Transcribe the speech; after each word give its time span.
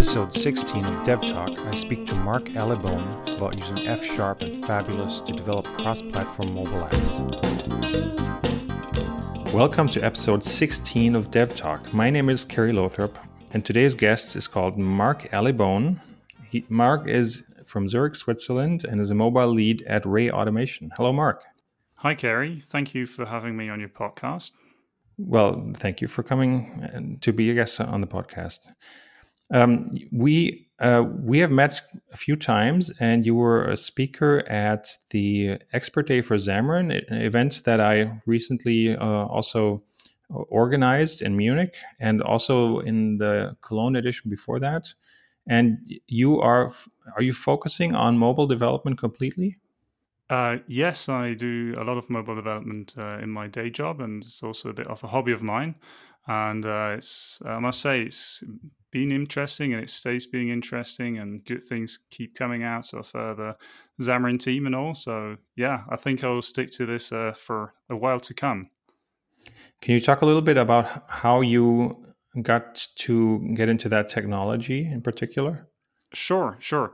episode 0.00 0.32
16 0.32 0.86
of 0.86 1.04
Dev 1.04 1.20
Talk, 1.20 1.50
I 1.58 1.74
speak 1.74 2.06
to 2.06 2.14
Mark 2.14 2.44
Allibone 2.44 3.36
about 3.36 3.58
using 3.58 3.86
F 3.86 4.02
Sharp 4.02 4.40
and 4.40 4.64
Fabulous 4.64 5.20
to 5.20 5.32
develop 5.34 5.66
cross 5.66 6.00
platform 6.00 6.54
mobile 6.54 6.88
apps. 6.88 7.92
Welcome 9.52 9.90
to 9.90 10.02
episode 10.02 10.42
16 10.42 11.14
of 11.14 11.30
Dev 11.30 11.54
Talk. 11.54 11.92
My 11.92 12.08
name 12.08 12.30
is 12.30 12.46
Kerry 12.46 12.72
Lothrop, 12.72 13.18
and 13.52 13.62
today's 13.62 13.94
guest 13.94 14.36
is 14.36 14.48
called 14.48 14.78
Mark 14.78 15.24
Allibone. 15.32 16.00
He, 16.48 16.64
Mark 16.70 17.06
is 17.06 17.42
from 17.66 17.86
Zurich, 17.86 18.16
Switzerland, 18.16 18.86
and 18.86 19.02
is 19.02 19.10
a 19.10 19.14
mobile 19.14 19.48
lead 19.48 19.82
at 19.82 20.06
Rey 20.06 20.30
Automation. 20.30 20.90
Hello, 20.96 21.12
Mark. 21.12 21.44
Hi, 21.96 22.14
Kerry. 22.14 22.60
Thank 22.70 22.94
you 22.94 23.04
for 23.04 23.26
having 23.26 23.54
me 23.54 23.68
on 23.68 23.80
your 23.80 23.90
podcast. 23.90 24.52
Well, 25.18 25.72
thank 25.74 26.00
you 26.00 26.08
for 26.08 26.22
coming 26.22 26.82
uh, 26.82 27.20
to 27.20 27.34
be 27.34 27.50
a 27.50 27.54
guest 27.54 27.82
on 27.82 28.00
the 28.00 28.06
podcast. 28.06 28.70
Um, 29.52 29.86
we 30.12 30.66
uh, 30.80 31.04
we 31.22 31.38
have 31.40 31.50
met 31.50 31.82
a 32.12 32.16
few 32.16 32.36
times, 32.36 32.90
and 33.00 33.26
you 33.26 33.34
were 33.34 33.64
a 33.64 33.76
speaker 33.76 34.42
at 34.48 34.88
the 35.10 35.58
Expert 35.72 36.06
Day 36.06 36.22
for 36.22 36.36
Xamarin, 36.36 37.04
event 37.10 37.62
that 37.64 37.80
I 37.80 38.18
recently 38.26 38.96
uh, 38.96 39.26
also 39.26 39.82
organized 40.30 41.20
in 41.20 41.36
Munich, 41.36 41.76
and 41.98 42.22
also 42.22 42.78
in 42.78 43.18
the 43.18 43.56
Cologne 43.60 43.96
edition 43.96 44.30
before 44.30 44.58
that. 44.60 44.94
And 45.46 45.78
you 46.06 46.40
are 46.40 46.70
are 47.16 47.22
you 47.22 47.32
focusing 47.32 47.94
on 47.94 48.16
mobile 48.16 48.46
development 48.46 48.98
completely? 48.98 49.58
Uh, 50.30 50.58
yes, 50.68 51.08
I 51.08 51.34
do 51.34 51.74
a 51.76 51.82
lot 51.82 51.98
of 51.98 52.08
mobile 52.08 52.36
development 52.36 52.94
uh, 52.96 53.18
in 53.18 53.30
my 53.30 53.48
day 53.48 53.68
job, 53.68 54.00
and 54.00 54.22
it's 54.22 54.42
also 54.42 54.70
a 54.70 54.72
bit 54.72 54.86
of 54.86 55.02
a 55.02 55.08
hobby 55.08 55.32
of 55.32 55.42
mine. 55.42 55.74
And 56.26 56.64
uh, 56.64 56.94
it's 56.96 57.42
I 57.44 57.58
must 57.58 57.80
say 57.80 58.02
it's 58.02 58.44
been 58.90 59.12
interesting 59.12 59.72
and 59.72 59.82
it 59.82 59.90
stays 59.90 60.26
being 60.26 60.48
interesting 60.48 61.18
and 61.18 61.44
good 61.44 61.62
things 61.62 61.98
keep 62.10 62.34
coming 62.34 62.62
out 62.62 62.92
of 62.92 63.10
uh, 63.14 63.34
the 63.34 63.56
Xamarin 64.00 64.38
team 64.38 64.66
and 64.66 64.74
all. 64.74 64.94
So 64.94 65.36
yeah, 65.56 65.82
I 65.90 65.96
think 65.96 66.24
I'll 66.24 66.42
stick 66.42 66.70
to 66.72 66.86
this 66.86 67.12
uh, 67.12 67.32
for 67.36 67.74
a 67.88 67.96
while 67.96 68.20
to 68.20 68.34
come. 68.34 68.70
Can 69.80 69.94
you 69.94 70.00
talk 70.00 70.22
a 70.22 70.26
little 70.26 70.42
bit 70.42 70.56
about 70.56 71.04
how 71.08 71.40
you 71.40 72.04
got 72.42 72.86
to 72.96 73.54
get 73.54 73.68
into 73.68 73.88
that 73.88 74.08
technology 74.08 74.84
in 74.84 75.00
particular? 75.00 75.68
Sure, 76.12 76.56
sure. 76.60 76.92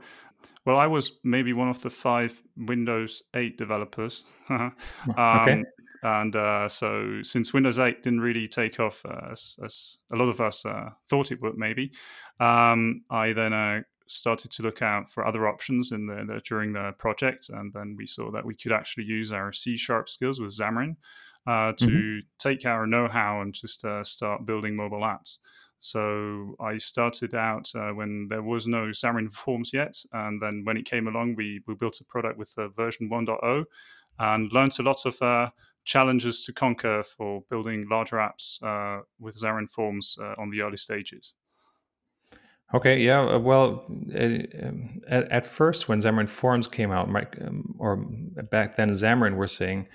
Well, 0.65 0.77
I 0.77 0.87
was 0.87 1.13
maybe 1.23 1.53
one 1.53 1.69
of 1.69 1.81
the 1.81 1.89
five 1.89 2.41
Windows 2.55 3.23
8 3.33 3.57
developers. 3.57 4.25
um, 4.49 4.73
okay 5.17 5.63
and 6.03 6.35
uh, 6.35 6.69
so 6.69 7.19
since 7.23 7.53
Windows 7.53 7.79
8 7.79 8.03
didn't 8.03 8.21
really 8.21 8.47
take 8.47 8.79
off 8.79 9.01
uh, 9.05 9.31
as, 9.31 9.57
as, 9.63 9.97
a 10.11 10.15
lot 10.15 10.29
of 10.29 10.41
us 10.41 10.65
uh, 10.65 10.89
thought 11.09 11.31
it 11.31 11.41
would, 11.41 11.57
maybe, 11.57 11.91
um, 12.39 13.01
I 13.09 13.33
then 13.33 13.53
uh, 13.53 13.81
started 14.05 14.51
to 14.51 14.63
look 14.63 14.81
out 14.81 15.09
for 15.09 15.25
other 15.25 15.47
options 15.47 15.91
in 15.91 16.05
the, 16.07 16.23
the, 16.27 16.41
during 16.41 16.73
the 16.73 16.93
project, 16.97 17.49
and 17.49 17.71
then 17.73 17.95
we 17.97 18.05
saw 18.05 18.31
that 18.31 18.45
we 18.45 18.55
could 18.55 18.71
actually 18.71 19.05
use 19.05 19.31
our 19.31 19.51
C 19.51 19.77
sharp 19.77 20.09
skills 20.09 20.39
with 20.39 20.51
Xamarin 20.51 20.95
uh, 21.47 21.73
to 21.73 21.85
mm-hmm. 21.85 22.19
take 22.37 22.65
our 22.65 22.85
know-how 22.85 23.41
and 23.41 23.53
just 23.53 23.85
uh, 23.85 24.03
start 24.03 24.45
building 24.45 24.75
mobile 24.75 25.01
apps. 25.01 25.37
So 25.79 26.55
I 26.59 26.77
started 26.77 27.35
out 27.35 27.71
uh, 27.75 27.91
when 27.91 28.27
there 28.29 28.41
was 28.41 28.67
no 28.67 28.87
Xamarin 28.87 29.31
Forms 29.31 29.71
yet, 29.73 29.95
and 30.11 30.41
then 30.41 30.63
when 30.65 30.77
it 30.77 30.85
came 30.85 31.07
along, 31.07 31.35
we 31.35 31.61
we 31.67 31.75
built 31.75 32.01
a 32.01 32.03
product 32.05 32.37
with 32.37 32.53
uh, 32.57 32.69
version 32.69 33.09
1.0, 33.09 33.63
and 34.19 34.51
learned 34.51 34.79
a 34.79 34.83
lot 34.83 35.05
of 35.05 35.21
uh, 35.21 35.49
challenges 35.87 36.43
to 36.45 36.53
conquer 36.53 37.01
for 37.03 37.41
building 37.49 37.87
larger 37.89 38.17
apps 38.17 38.61
uh, 38.61 39.01
with 39.19 39.35
Xamarin 39.41 39.69
Forms 39.69 40.17
uh, 40.21 40.35
on 40.37 40.51
the 40.51 40.61
early 40.61 40.77
stages? 40.77 41.33
Okay, 42.73 42.99
yeah. 42.99 43.21
Uh, 43.21 43.39
well, 43.39 43.85
um, 43.87 45.01
at, 45.07 45.31
at, 45.31 45.45
first, 45.45 45.87
when 45.87 45.99
Xamarin 45.99 46.27
Forms 46.27 46.67
came 46.67 46.91
out, 46.91 47.07
um, 47.41 47.75
or 47.79 47.95
back 48.51 48.75
then, 48.75 48.89
Xamarin 48.89 49.35
were 49.37 49.47
saying 49.47 49.87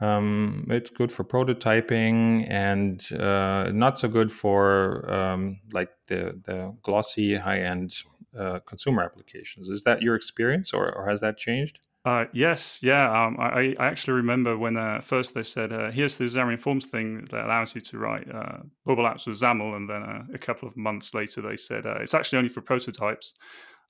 um, 0.00 0.64
it's 0.70 0.90
good 0.90 1.10
for 1.10 1.24
prototyping 1.24 2.46
and 2.48 3.12
uh, 3.20 3.72
not 3.74 3.98
so 3.98 4.08
good 4.08 4.30
for 4.30 5.12
um, 5.12 5.58
like 5.72 5.90
the 6.06 6.40
the 6.44 6.72
glossy 6.82 7.34
high 7.36 7.60
end 7.60 7.96
uh, 8.38 8.60
consumer 8.60 9.02
applications. 9.02 9.68
Is 9.68 9.82
that 9.82 10.00
your 10.00 10.14
experience, 10.14 10.72
or, 10.72 10.94
or 10.94 11.08
has 11.08 11.20
that 11.20 11.36
changed? 11.36 11.80
Uh, 12.04 12.24
yes, 12.32 12.80
yeah. 12.82 13.10
Um, 13.10 13.36
I, 13.38 13.74
I, 13.78 13.86
actually 13.86 14.14
remember 14.14 14.56
when 14.56 14.78
uh, 14.78 15.02
first 15.02 15.34
they 15.34 15.42
said, 15.42 15.70
uh, 15.70 15.90
"Here's 15.90 16.16
the 16.16 16.24
Xamarin 16.24 16.58
Forms 16.58 16.86
thing 16.86 17.26
that 17.30 17.44
allows 17.44 17.74
you 17.74 17.82
to 17.82 17.98
write 17.98 18.26
uh, 18.34 18.60
mobile 18.86 19.04
apps 19.04 19.26
with 19.26 19.36
XAML," 19.36 19.76
and 19.76 19.88
then 19.88 20.02
uh, 20.02 20.22
a 20.32 20.38
couple 20.38 20.66
of 20.66 20.74
months 20.78 21.12
later 21.12 21.42
they 21.42 21.56
said 21.56 21.84
uh, 21.84 21.98
it's 22.00 22.14
actually 22.14 22.38
only 22.38 22.48
for 22.48 22.62
prototypes. 22.62 23.34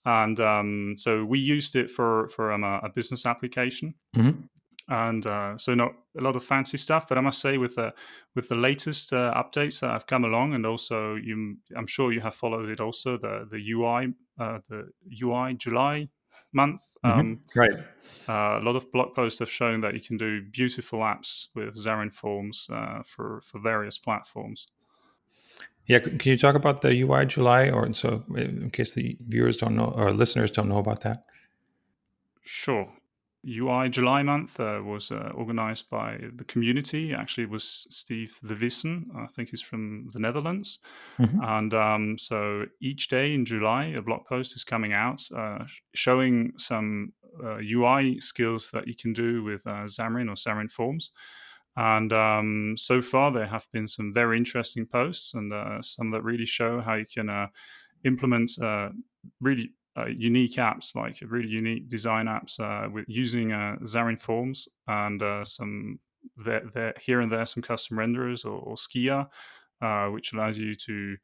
And 0.05 0.41
um, 0.41 0.95
so 0.97 1.25
we 1.25 1.39
used 1.39 1.77
it 1.77 1.89
for 1.89 2.27
for 2.29 2.53
um, 2.53 2.65
a, 2.65 2.81
a, 2.83 2.89
business 2.89 3.27
application, 3.27 3.95
mm-hmm. 4.17 4.41
and 4.89 5.61
so 5.61 5.75
not 5.75 5.93
a 6.19 6.21
lot 6.21 6.35
of 6.35 6.43
fancy 6.43 6.79
stuff. 6.79 7.07
But 7.07 7.17
I 7.17 7.21
must 7.21 7.41
say, 7.41 7.59
with 7.59 7.77
the 7.77 7.93
with 8.35 8.49
the 8.49 8.57
latest 8.57 9.13
updates 9.13 9.81
that 9.81 9.93
have 9.93 10.09
come 10.09 10.25
along, 10.25 10.55
and 10.55 10.67
also 10.67 11.15
you, 11.15 11.59
I'm 11.77 11.87
sure 11.87 12.11
you 12.13 12.23
have 12.23 12.35
followed 12.35 12.71
it 12.71 12.81
also 12.81 13.19
the 13.19 13.47
the 13.49 13.71
UI 13.71 14.15
the 14.37 14.89
UI 15.23 15.55
July 15.55 16.09
month. 16.53 16.83
Mm-hmm. 17.05 17.21
Um, 17.21 17.41
right. 17.55 17.73
Uh, 18.29 18.61
a 18.61 18.63
lot 18.63 18.77
of 18.77 18.91
blog 18.93 19.15
posts 19.15 19.39
have 19.39 19.51
shown 19.51 19.81
that 19.81 19.95
you 19.95 20.01
can 20.01 20.17
do 20.17 20.43
beautiful 20.43 21.01
apps 21.01 21.49
with 21.55 21.75
Xamarin 21.75 22.13
Forms 22.13 22.69
uh, 22.73 23.03
for 23.05 23.41
for 23.41 23.59
various 23.59 23.99
platforms. 23.99 24.69
Yeah, 25.87 25.99
can 25.99 26.19
you 26.23 26.37
talk 26.37 26.55
about 26.55 26.83
the 26.83 27.03
UI 27.03 27.27
July, 27.27 27.71
or 27.71 27.93
so 27.93 28.25
in 28.37 28.71
case 28.71 28.95
the 28.95 29.17
viewers 29.27 29.57
don't 29.57 29.75
know 29.75 29.93
or 29.97 30.13
listeners 30.13 30.51
don't 30.51 30.69
know 30.69 30.79
about 30.79 31.01
that? 31.03 31.25
Sure. 32.43 32.93
UI 33.47 33.89
July 33.89 34.23
month 34.23 34.61
uh, 34.61 34.81
was 34.85 35.11
uh, 35.11 35.31
organized 35.35 35.89
by 35.89 36.19
the 36.35 36.45
community. 36.45 37.15
Actually, 37.15 37.45
it 37.45 37.51
was 37.51 37.87
Steven 37.91 38.35
Thewissen. 38.45 39.05
I 39.17 39.27
think 39.27 39.49
he's 39.49 39.63
from 39.63 40.09
the 40.13 40.19
Netherlands. 40.19 40.79
Mm-hmm. 41.19 41.41
And 41.43 41.75
um, 41.75 42.19
so 42.19 42.67
each 42.81 43.09
day 43.09 43.33
in 43.35 43.45
July, 43.45 43.87
a 43.87 44.03
blog 44.03 44.27
post 44.27 44.55
is 44.57 44.65
coming 44.65 44.93
out 44.93 45.23
uh, 45.35 45.65
showing 45.95 46.53
some 46.57 47.13
UI 47.43 48.17
uh, 48.17 48.21
skills 48.21 48.71
that 48.73 48.87
you 48.87 48.95
can 48.95 49.13
do 49.13 49.43
with 49.43 49.67
uh, 49.67 49.87
Xamarin 49.87 50.29
or 50.29 50.35
Xamarin 50.35 50.71
Forms. 50.71 51.11
And 51.77 52.13
um, 52.13 52.75
so 52.77 53.01
far, 53.01 53.33
there 53.33 53.47
have 53.47 53.67
been 53.73 53.87
some 53.87 54.13
very 54.13 54.37
interesting 54.37 54.85
posts 54.85 55.33
and 55.33 55.53
uh, 55.53 55.81
some 55.81 56.11
that 56.11 56.23
really 56.23 56.45
show 56.45 56.81
how 56.81 56.95
you 56.95 57.07
can 57.07 57.49
implement 58.05 58.51
really 59.41 59.73
uh, 59.97 60.07
unique 60.07 60.57
apps, 60.57 60.95
like 60.95 61.19
really 61.27 61.49
unique 61.49 61.89
design 61.89 62.27
apps 62.27 62.61
uh, 62.61 62.89
with 62.91 63.05
using 63.09 63.53
uh, 63.53 63.77
Xamarin 63.83 64.21
Forms 64.21 64.69
and 64.87 65.23
uh, 65.23 65.45
some 65.45 65.99
there, 66.37 66.63
there, 66.75 66.95
here 67.01 67.21
and 67.21 67.31
there 67.31 67.47
some 67.47 67.63
custom 67.63 67.97
renderers 67.97 68.45
or, 68.45 68.59
or 68.61 68.77
Skia, 68.77 69.29
uh, 69.83 70.07
which 70.09 70.33
allows 70.33 70.59
you 70.59 70.75
to 70.75 71.17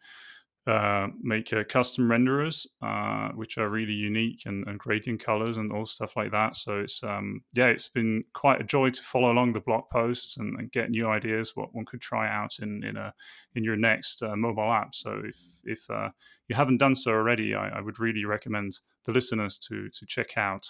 uh, 0.66 1.06
make 1.22 1.52
uh, 1.52 1.62
custom 1.68 2.08
renderers, 2.08 2.66
uh, 2.82 3.28
which 3.36 3.56
are 3.56 3.68
really 3.68 3.92
unique 3.92 4.42
and, 4.46 4.66
and, 4.66 4.80
great 4.80 5.06
in 5.06 5.16
colors 5.16 5.58
and 5.58 5.70
all 5.70 5.86
stuff 5.86 6.16
like 6.16 6.32
that. 6.32 6.56
So 6.56 6.80
it's 6.80 7.04
um, 7.04 7.42
yeah, 7.54 7.66
it's 7.66 7.86
been 7.86 8.24
quite 8.32 8.60
a 8.60 8.64
joy 8.64 8.90
to 8.90 9.02
follow 9.02 9.30
along 9.30 9.52
the 9.52 9.60
blog 9.60 9.84
posts 9.92 10.38
and, 10.38 10.58
and 10.58 10.72
get 10.72 10.90
new 10.90 11.08
ideas 11.08 11.54
what 11.54 11.72
one 11.72 11.84
could 11.84 12.00
try 12.00 12.28
out 12.28 12.58
in 12.60 12.82
in 12.82 12.96
a 12.96 13.14
in 13.54 13.62
your 13.62 13.76
next 13.76 14.24
uh, 14.24 14.34
mobile 14.34 14.72
app. 14.72 14.92
So 14.92 15.22
if 15.24 15.38
if 15.62 15.88
uh, 15.88 16.08
you 16.48 16.56
haven't 16.56 16.78
done 16.78 16.96
so 16.96 17.12
already, 17.12 17.54
I, 17.54 17.68
I, 17.68 17.80
would 17.80 18.00
really 18.00 18.24
recommend 18.24 18.80
the 19.04 19.12
listeners 19.12 19.60
to 19.68 19.88
to 19.88 20.06
check 20.06 20.36
out 20.36 20.66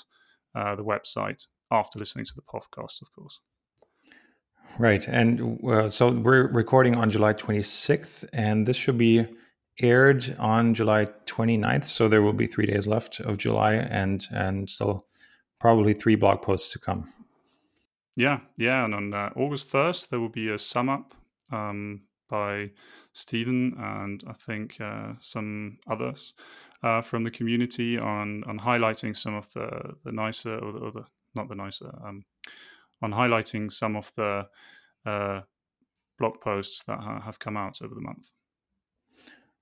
the 0.55 0.85
website 0.85 1.47
after 1.71 1.99
listening 1.99 2.27
to 2.27 2.35
the 2.35 2.43
podcast, 2.43 3.01
of 3.01 3.11
course. 3.15 3.41
Right, 4.79 5.09
and 5.09 5.59
so 5.91 6.11
we're 6.11 6.49
recording 6.49 6.97
on 6.97 7.09
July 7.09 7.33
26th, 7.33 8.27
and 8.35 8.67
this 8.67 8.77
should 8.77 8.99
be 8.99 9.27
aired 9.81 10.35
on 10.39 10.75
July 10.75 11.07
29th, 11.27 11.85
so 11.85 12.09
there 12.09 12.23
will 12.23 12.33
be 12.33 12.47
three 12.47 12.67
days 12.67 12.89
left 12.89 13.21
of 13.21 13.39
July 13.39 13.75
and 13.75 14.27
and 14.31 14.69
still 14.71 15.07
probably 15.61 15.95
three 15.95 16.17
blog 16.17 16.43
posts 16.43 16.73
to 16.73 16.79
come. 16.79 17.09
Yeah, 18.17 18.41
yeah, 18.57 18.85
and 18.85 18.95
on 18.95 19.15
uh, 19.15 19.31
August 19.37 19.69
1st 19.71 20.09
there 20.09 20.21
will 20.21 20.31
be 20.31 20.49
a 20.49 20.59
sum 20.59 20.89
up 20.89 21.15
um, 21.53 22.03
by 22.29 22.71
Stephen 23.13 23.75
and 23.79 24.25
I 24.27 24.33
think 24.33 24.81
uh, 24.81 25.13
some 25.21 25.79
others 25.89 26.35
uh, 26.83 27.03
from 27.03 27.25
the 27.25 27.31
community 27.31 27.99
on 27.99 28.45
on 28.45 28.59
highlighting 28.59 29.17
some 29.17 29.35
of 29.35 29.53
the 29.53 29.97
the 30.05 30.13
nicer 30.13 30.59
or 30.59 30.73
the, 30.73 30.79
or 30.79 30.93
the 30.93 31.05
not 31.35 31.49
the 31.49 31.55
nicer 31.55 31.91
um, 32.05 32.25
on 33.03 33.13
highlighting 33.13 33.71
some 33.71 33.97
of 33.97 34.13
the 34.17 34.47
uh, 35.05 35.41
blog 36.19 36.41
posts 36.41 36.83
that 36.85 36.99
have 37.23 37.39
come 37.39 37.57
out 37.57 37.83
over 37.83 37.95
the 37.95 38.01
month. 38.01 38.33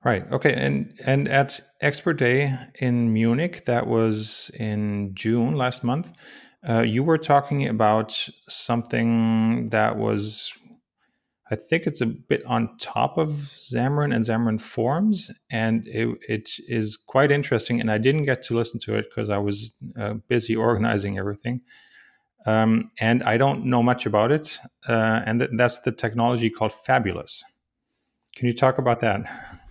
Right. 0.04 0.30
Okay. 0.30 0.52
And 0.52 0.92
and 1.06 1.28
at 1.28 1.60
Expert 1.80 2.14
Day 2.14 2.54
in 2.74 3.12
Munich, 3.12 3.64
that 3.64 3.86
was 3.86 4.50
in 4.58 5.14
June 5.14 5.56
last 5.56 5.82
month. 5.82 6.12
Uh, 6.66 6.82
you 6.82 7.02
were 7.02 7.18
talking 7.18 7.66
about 7.66 8.28
something 8.48 9.70
that 9.70 9.96
was 9.96 10.52
I 11.50 11.56
think 11.56 11.86
it's 11.86 12.00
a 12.00 12.06
bit 12.06 12.44
on 12.46 12.76
top 12.78 13.18
of 13.18 13.28
Xamarin 13.28 14.14
and 14.14 14.24
Xamarin 14.24 14.60
Forms, 14.60 15.30
and 15.50 15.86
it, 15.86 16.18
it 16.26 16.50
is 16.68 16.96
quite 16.96 17.30
interesting. 17.30 17.80
And 17.80 17.90
I 17.90 17.98
didn't 17.98 18.24
get 18.24 18.42
to 18.44 18.54
listen 18.54 18.80
to 18.80 18.94
it 18.94 19.06
because 19.10 19.28
I 19.28 19.38
was 19.38 19.74
uh, 19.98 20.14
busy 20.26 20.56
organizing 20.56 21.18
everything. 21.18 21.60
Um, 22.46 22.90
and 22.98 23.22
I 23.22 23.36
don't 23.36 23.66
know 23.66 23.82
much 23.82 24.06
about 24.06 24.32
it. 24.32 24.58
Uh, 24.88 25.20
and 25.26 25.38
th- 25.38 25.50
that's 25.56 25.80
the 25.80 25.92
technology 25.92 26.50
called 26.50 26.72
Fabulous. 26.72 27.44
Can 28.34 28.46
you 28.46 28.54
talk 28.54 28.78
about 28.78 29.00
that? 29.00 29.60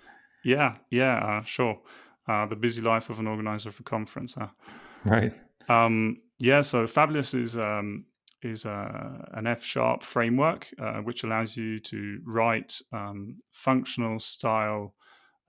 Yeah, 0.43 0.75
yeah, 0.89 1.17
uh, 1.17 1.43
sure. 1.43 1.79
Uh, 2.27 2.45
the 2.45 2.55
busy 2.55 2.81
life 2.81 3.09
of 3.09 3.19
an 3.19 3.27
organizer 3.27 3.69
of 3.69 3.79
a 3.79 3.83
conference. 3.83 4.35
Huh? 4.35 4.47
Right. 5.05 5.33
Um, 5.67 6.21
yeah, 6.39 6.61
so 6.61 6.87
Fabulous 6.87 7.33
is 7.33 7.57
um, 7.57 8.05
is 8.41 8.65
uh, 8.65 9.25
an 9.33 9.47
F 9.47 9.63
sharp 9.63 10.03
framework 10.03 10.69
uh, 10.79 10.99
which 10.99 11.23
allows 11.23 11.57
you 11.57 11.79
to 11.79 12.19
write 12.25 12.79
um, 12.93 13.37
functional 13.51 14.19
style 14.19 14.93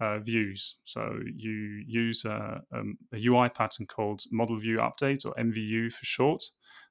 uh, 0.00 0.18
views. 0.18 0.76
So 0.84 1.20
you 1.36 1.82
use 1.86 2.24
a, 2.24 2.62
um, 2.72 2.98
a, 3.12 3.24
UI 3.24 3.48
pattern 3.48 3.86
called 3.86 4.24
Model 4.30 4.58
View 4.58 4.78
Update 4.78 5.24
or 5.24 5.34
MVU 5.34 5.92
for 5.92 6.04
short. 6.04 6.42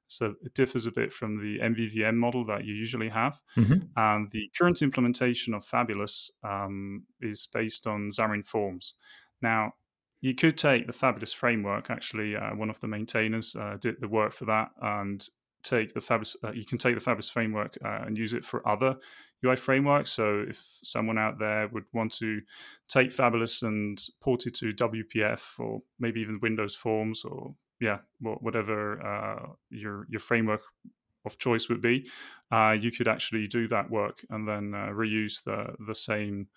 So 0.06 0.34
it 0.42 0.54
differs 0.54 0.86
a 0.86 0.92
bit 0.92 1.12
from 1.12 1.38
the 1.38 1.58
MVVM 1.60 2.14
model 2.14 2.44
that 2.46 2.64
you 2.64 2.74
usually 2.74 3.08
have. 3.08 3.40
Mm-hmm. 3.56 3.86
And 3.96 4.30
the 4.30 4.50
current 4.56 4.82
implementation 4.82 5.54
of 5.54 5.64
Fabulous 5.64 6.30
um, 6.42 7.04
is 7.20 7.48
based 7.52 7.86
on 7.86 8.10
Xamarin 8.10 8.46
Forms. 8.46 8.94
Now, 9.40 9.72
you 10.20 10.34
could 10.34 10.56
take 10.56 10.86
the 10.86 10.92
Fabulous 10.92 11.32
framework. 11.32 11.90
Actually, 11.90 12.36
uh, 12.36 12.54
one 12.54 12.70
of 12.70 12.80
the 12.80 12.88
maintainers 12.88 13.54
uh, 13.54 13.76
did 13.80 13.96
the 14.00 14.08
work 14.08 14.32
for 14.32 14.46
that, 14.46 14.70
and 14.80 15.26
take 15.62 15.92
the 15.92 16.00
Fabulous. 16.00 16.36
Uh, 16.42 16.52
you 16.52 16.64
can 16.64 16.78
take 16.78 16.94
the 16.94 17.00
Fabulous 17.00 17.28
framework 17.28 17.76
uh, 17.84 18.04
and 18.06 18.16
use 18.16 18.32
it 18.32 18.44
for 18.44 18.66
other 18.66 18.96
UI 19.44 19.56
frameworks. 19.56 20.12
So 20.12 20.44
if 20.48 20.62
someone 20.82 21.18
out 21.18 21.38
there 21.38 21.68
would 21.72 21.84
want 21.92 22.14
to 22.16 22.40
take 22.88 23.12
Fabulous 23.12 23.62
and 23.62 24.00
port 24.22 24.46
it 24.46 24.54
to 24.56 24.72
WPF 24.72 25.58
or 25.58 25.80
maybe 25.98 26.20
even 26.20 26.40
Windows 26.40 26.74
Forms 26.74 27.24
or 27.24 27.54
yeah, 27.84 27.98
whatever 28.20 28.78
uh, 29.10 29.46
your 29.70 30.06
your 30.08 30.20
framework 30.20 30.62
of 31.26 31.38
choice 31.38 31.68
would 31.68 31.82
be, 31.82 31.96
uh, 32.50 32.72
you 32.84 32.90
could 32.90 33.08
actually 33.08 33.46
do 33.46 33.68
that 33.68 33.90
work 33.90 34.24
and 34.30 34.48
then 34.48 34.74
uh, 34.74 34.88
reuse 35.02 35.42
the 35.44 35.74
the 35.86 35.94
same 35.94 36.48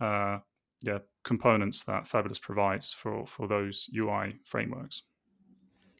uh, 0.00 0.38
yeah 0.82 0.98
components 1.24 1.84
that 1.84 2.06
Fabulous 2.06 2.38
provides 2.38 2.92
for 2.92 3.26
for 3.26 3.48
those 3.48 3.90
UI 3.96 4.38
frameworks. 4.44 5.02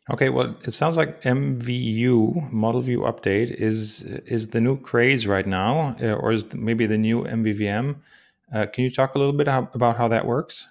Okay, 0.09 0.29
well, 0.29 0.55
it 0.63 0.71
sounds 0.71 0.97
like 0.97 1.21
MVU 1.23 2.53
Model 2.53 2.81
View 2.81 3.01
Update 3.01 3.51
is 3.51 4.03
is 4.37 4.49
the 4.49 4.61
new 4.61 4.77
craze 4.79 5.27
right 5.27 5.47
now, 5.47 5.97
uh, 6.01 6.23
or 6.23 6.31
is 6.33 6.55
maybe 6.55 6.87
the 6.87 6.99
new 6.99 7.25
MVVM. 7.25 7.97
Uh, 8.55 8.67
can 8.73 8.85
you 8.85 8.91
talk 8.91 9.17
a 9.17 9.19
little 9.19 9.33
bit 9.33 9.49
how, 9.49 9.69
about 9.75 9.97
how 9.97 10.07
that 10.09 10.25
works? 10.25 10.69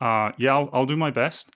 Uh, 0.00 0.30
yeah, 0.38 0.54
I'll, 0.54 0.70
I'll, 0.72 0.86
do 0.86 0.96
my 0.96 1.10
best. 1.10 1.52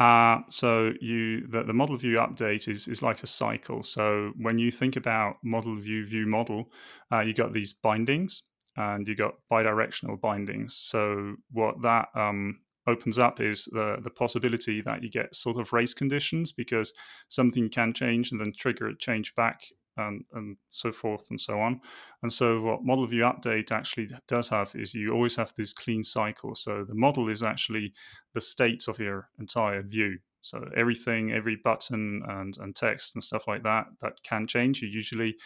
Uh, 0.00 0.38
so 0.48 0.92
you 1.02 1.46
the, 1.48 1.62
the, 1.62 1.74
model 1.74 1.94
view 1.94 2.16
update 2.16 2.68
is 2.68 2.88
is 2.88 3.02
like 3.02 3.22
a 3.22 3.26
cycle. 3.26 3.82
So 3.82 4.32
when 4.38 4.58
you 4.58 4.70
think 4.70 4.96
about 4.96 5.36
model 5.44 5.76
view 5.76 6.06
view 6.06 6.24
model, 6.24 6.72
uh, 7.12 7.20
you 7.20 7.34
got 7.34 7.52
these 7.52 7.74
bindings 7.74 8.44
and 8.78 9.06
you 9.06 9.14
got 9.14 9.34
bidirectional 9.52 10.18
bindings. 10.18 10.74
So 10.74 11.34
what 11.52 11.82
that 11.82 12.08
um, 12.14 12.60
opens 12.86 13.18
up 13.18 13.42
is 13.42 13.66
the 13.72 13.98
the 14.02 14.08
possibility 14.08 14.80
that 14.80 15.02
you 15.02 15.10
get 15.10 15.36
sort 15.36 15.60
of 15.60 15.70
race 15.74 15.92
conditions 15.92 16.50
because 16.50 16.94
something 17.28 17.68
can 17.68 17.92
change 17.92 18.32
and 18.32 18.40
then 18.40 18.54
trigger 18.56 18.88
a 18.88 18.96
change 18.96 19.34
back 19.34 19.60
and, 20.00 20.24
and 20.32 20.56
so 20.70 20.92
forth 20.92 21.26
and 21.30 21.40
so 21.40 21.60
on. 21.60 21.80
And 22.22 22.32
so 22.32 22.60
what 22.60 22.84
model 22.84 23.06
view 23.06 23.22
update 23.22 23.72
actually 23.72 24.08
does 24.26 24.48
have 24.48 24.72
is 24.74 24.94
you 24.94 25.12
always 25.12 25.36
have 25.36 25.52
this 25.56 25.72
clean 25.72 26.02
cycle. 26.02 26.54
So 26.54 26.84
the 26.84 26.94
model 26.94 27.28
is 27.28 27.42
actually 27.42 27.92
the 28.34 28.40
state 28.40 28.88
of 28.88 28.98
your 28.98 29.28
entire 29.38 29.82
view. 29.82 30.18
So 30.42 30.64
everything, 30.76 31.32
every 31.32 31.58
button 31.62 32.22
and, 32.26 32.56
and 32.58 32.74
text 32.74 33.14
and 33.14 33.22
stuff 33.22 33.46
like 33.46 33.62
that 33.64 33.84
that 34.00 34.14
can 34.22 34.46
change, 34.46 34.82
you 34.82 34.88
usually 34.88 35.36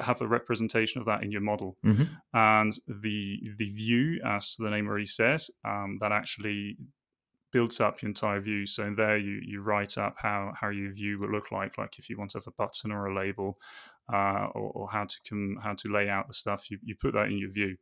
have 0.00 0.20
a 0.22 0.26
representation 0.26 1.00
of 1.00 1.06
that 1.06 1.22
in 1.22 1.30
your 1.30 1.40
model. 1.42 1.76
Mm-hmm. 1.84 2.04
And 2.32 2.72
the 2.86 3.40
the 3.58 3.70
view, 3.70 4.20
as 4.24 4.56
the 4.58 4.70
name 4.70 4.88
already 4.88 5.06
says, 5.06 5.50
um, 5.64 5.98
that 6.00 6.12
actually 6.12 6.78
builds 7.52 7.80
up 7.80 8.00
your 8.00 8.08
entire 8.08 8.40
view. 8.40 8.66
So 8.66 8.84
in 8.84 8.94
there, 8.94 9.18
you 9.18 9.40
you 9.44 9.60
write 9.62 9.98
up 9.98 10.16
how 10.16 10.52
how 10.58 10.70
your 10.70 10.92
view 10.92 11.18
would 11.18 11.30
look 11.30 11.52
like, 11.52 11.76
like 11.76 11.98
if 11.98 12.08
you 12.08 12.16
want 12.16 12.30
to 12.30 12.38
have 12.38 12.46
a 12.46 12.52
button 12.52 12.90
or 12.90 13.06
a 13.06 13.14
label, 13.14 13.58
uh, 14.12 14.48
or, 14.54 14.70
or, 14.74 14.88
how 14.88 15.04
to 15.04 15.16
com- 15.28 15.58
how 15.62 15.74
to 15.74 15.88
lay 15.88 16.08
out 16.08 16.28
the 16.28 16.34
stuff. 16.34 16.70
You 16.70 16.78
you 16.82 16.94
put 16.94 17.14
that 17.14 17.26
in 17.26 17.38
your 17.38 17.50
view, 17.50 17.76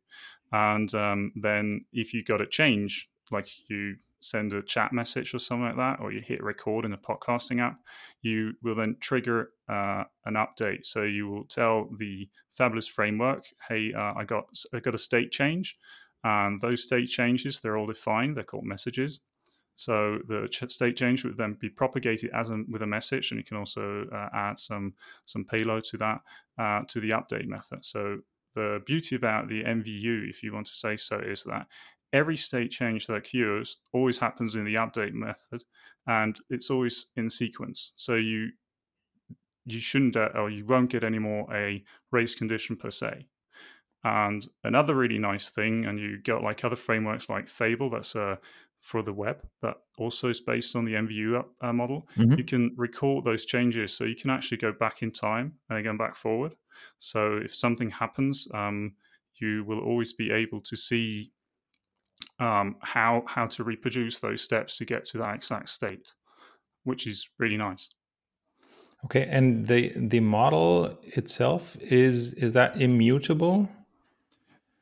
and 0.51 0.93
um, 0.93 1.31
then 1.35 1.85
if 1.93 2.13
you 2.13 2.23
got 2.23 2.41
a 2.41 2.47
change, 2.47 3.09
like 3.31 3.47
you 3.69 3.95
send 4.19 4.53
a 4.53 4.61
chat 4.61 4.93
message 4.93 5.33
or 5.33 5.39
something 5.39 5.65
like 5.65 5.77
that, 5.77 5.99
or 5.99 6.11
you 6.11 6.21
hit 6.21 6.43
record 6.43 6.85
in 6.85 6.93
a 6.93 6.97
podcasting 6.97 7.59
app, 7.59 7.79
you 8.21 8.53
will 8.61 8.75
then 8.75 8.95
trigger 8.99 9.49
uh, 9.67 10.03
an 10.25 10.35
update. 10.35 10.85
So 10.85 11.03
you 11.03 11.27
will 11.27 11.45
tell 11.45 11.89
the 11.97 12.29
Fabulous 12.51 12.87
framework, 12.87 13.45
"Hey, 13.67 13.93
uh, 13.93 14.13
I 14.15 14.23
got 14.25 14.45
I 14.73 14.79
got 14.79 14.95
a 14.95 14.99
state 14.99 15.31
change." 15.31 15.77
And 16.23 16.61
those 16.61 16.83
state 16.83 17.07
changes, 17.07 17.59
they're 17.59 17.77
all 17.77 17.87
defined. 17.87 18.37
They're 18.37 18.43
called 18.43 18.65
messages. 18.65 19.21
So 19.81 20.19
the 20.27 20.47
state 20.69 20.95
change 20.95 21.23
would 21.23 21.37
then 21.37 21.57
be 21.59 21.67
propagated 21.67 22.29
as 22.35 22.51
a, 22.51 22.63
with 22.69 22.83
a 22.83 22.87
message, 22.87 23.31
and 23.31 23.39
you 23.39 23.43
can 23.43 23.57
also 23.57 24.05
uh, 24.13 24.29
add 24.31 24.59
some 24.59 24.93
some 25.25 25.43
payload 25.43 25.85
to 25.85 25.97
that 25.97 26.21
uh, 26.59 26.81
to 26.89 26.99
the 26.99 27.09
update 27.09 27.47
method. 27.47 27.83
So 27.83 28.19
the 28.53 28.83
beauty 28.85 29.15
about 29.15 29.47
the 29.47 29.63
MVU, 29.63 30.29
if 30.29 30.43
you 30.43 30.53
want 30.53 30.67
to 30.67 30.75
say 30.75 30.97
so, 30.97 31.17
is 31.17 31.43
that 31.45 31.65
every 32.13 32.37
state 32.37 32.69
change 32.69 33.07
that 33.07 33.15
occurs 33.15 33.77
always 33.91 34.19
happens 34.19 34.55
in 34.55 34.65
the 34.65 34.75
update 34.75 35.13
method, 35.13 35.63
and 36.05 36.39
it's 36.51 36.69
always 36.69 37.07
in 37.15 37.27
sequence. 37.31 37.93
So 37.95 38.13
you 38.13 38.49
you 39.65 39.79
shouldn't 39.79 40.15
uh, 40.15 40.29
or 40.35 40.51
you 40.51 40.63
won't 40.63 40.91
get 40.91 41.03
any 41.03 41.17
more 41.17 41.51
a 41.51 41.83
race 42.11 42.35
condition 42.35 42.75
per 42.75 42.91
se. 42.91 43.25
And 44.03 44.47
another 44.63 44.93
really 44.93 45.17
nice 45.17 45.49
thing, 45.49 45.85
and 45.85 45.99
you 45.99 46.19
got 46.21 46.43
like 46.43 46.63
other 46.63 46.75
frameworks 46.75 47.29
like 47.29 47.47
Fable, 47.47 47.89
that's 47.89 48.13
a 48.13 48.37
for 48.81 49.03
the 49.03 49.13
web 49.13 49.41
that 49.61 49.75
also 49.97 50.27
is 50.27 50.41
based 50.41 50.75
on 50.75 50.85
the 50.85 50.93
MVU 50.93 51.45
uh, 51.61 51.71
model, 51.71 52.07
mm-hmm. 52.17 52.33
you 52.33 52.43
can 52.43 52.73
record 52.75 53.23
those 53.23 53.45
changes. 53.45 53.93
So 53.93 54.03
you 54.03 54.15
can 54.15 54.31
actually 54.31 54.57
go 54.57 54.73
back 54.73 55.03
in 55.03 55.11
time 55.11 55.53
and 55.69 55.79
again 55.79 55.97
back 55.97 56.15
forward. 56.15 56.55
So 56.99 57.39
if 57.43 57.55
something 57.55 57.91
happens, 57.91 58.47
um, 58.53 58.93
you 59.35 59.63
will 59.65 59.79
always 59.79 60.13
be 60.13 60.31
able 60.31 60.61
to 60.61 60.75
see 60.75 61.31
um, 62.39 62.75
how 62.81 63.23
how 63.27 63.45
to 63.47 63.63
reproduce 63.63 64.19
those 64.19 64.41
steps 64.41 64.77
to 64.77 64.85
get 64.85 65.05
to 65.05 65.19
that 65.19 65.35
exact 65.35 65.69
state, 65.69 66.11
which 66.83 67.05
is 67.07 67.29
really 67.37 67.57
nice. 67.57 67.89
Okay, 69.05 69.27
and 69.29 69.67
the 69.67 69.91
the 69.95 70.19
model 70.19 70.97
itself 71.03 71.77
is 71.81 72.33
is 72.33 72.53
that 72.53 72.81
immutable? 72.81 73.69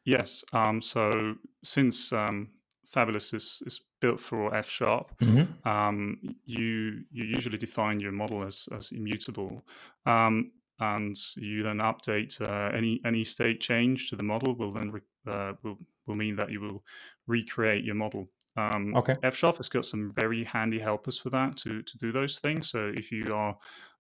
Yes. 0.06 0.44
Um, 0.54 0.82
so 0.82 1.36
since 1.64 2.12
um, 2.14 2.50
Fabulous 2.90 3.34
is, 3.34 3.62
is 3.68 3.82
built 4.02 4.20
for 4.20 4.56
F 4.56 4.68
sharp, 4.68 5.16
mm-hmm. 5.20 5.68
um, 5.68 6.18
you 6.46 7.04
you 7.12 7.24
usually 7.24 7.58
define 7.58 8.00
your 8.00 8.12
model 8.12 8.44
as, 8.44 8.68
as 8.76 8.92
immutable, 8.92 9.64
um, 10.08 10.52
and 10.80 11.16
you 11.38 11.62
then 11.62 11.78
update 11.78 12.42
uh, 12.42 12.76
any 12.76 13.00
any 13.06 13.24
state 13.24 13.62
change 13.62 14.10
to 14.10 14.16
the 14.16 14.24
model 14.24 14.56
will 14.56 14.74
then 14.74 14.92
re- 14.92 15.02
uh, 15.28 15.54
will 15.62 15.78
will 16.08 16.16
mean 16.16 16.36
that 16.36 16.52
you 16.52 16.62
will 16.62 16.84
recreate 17.28 17.84
your 17.84 17.96
model. 17.96 18.28
Um, 18.58 18.96
okay. 18.96 19.14
F 19.22 19.36
sharp 19.36 19.58
has 19.58 19.70
got 19.70 19.86
some 19.86 20.12
very 20.16 20.44
handy 20.44 20.80
helpers 20.80 21.18
for 21.18 21.30
that 21.30 21.58
to 21.58 21.84
to 21.84 21.98
do 21.98 22.12
those 22.12 22.40
things. 22.40 22.70
So 22.70 22.92
if 22.96 23.12
you 23.12 23.34
are 23.34 23.56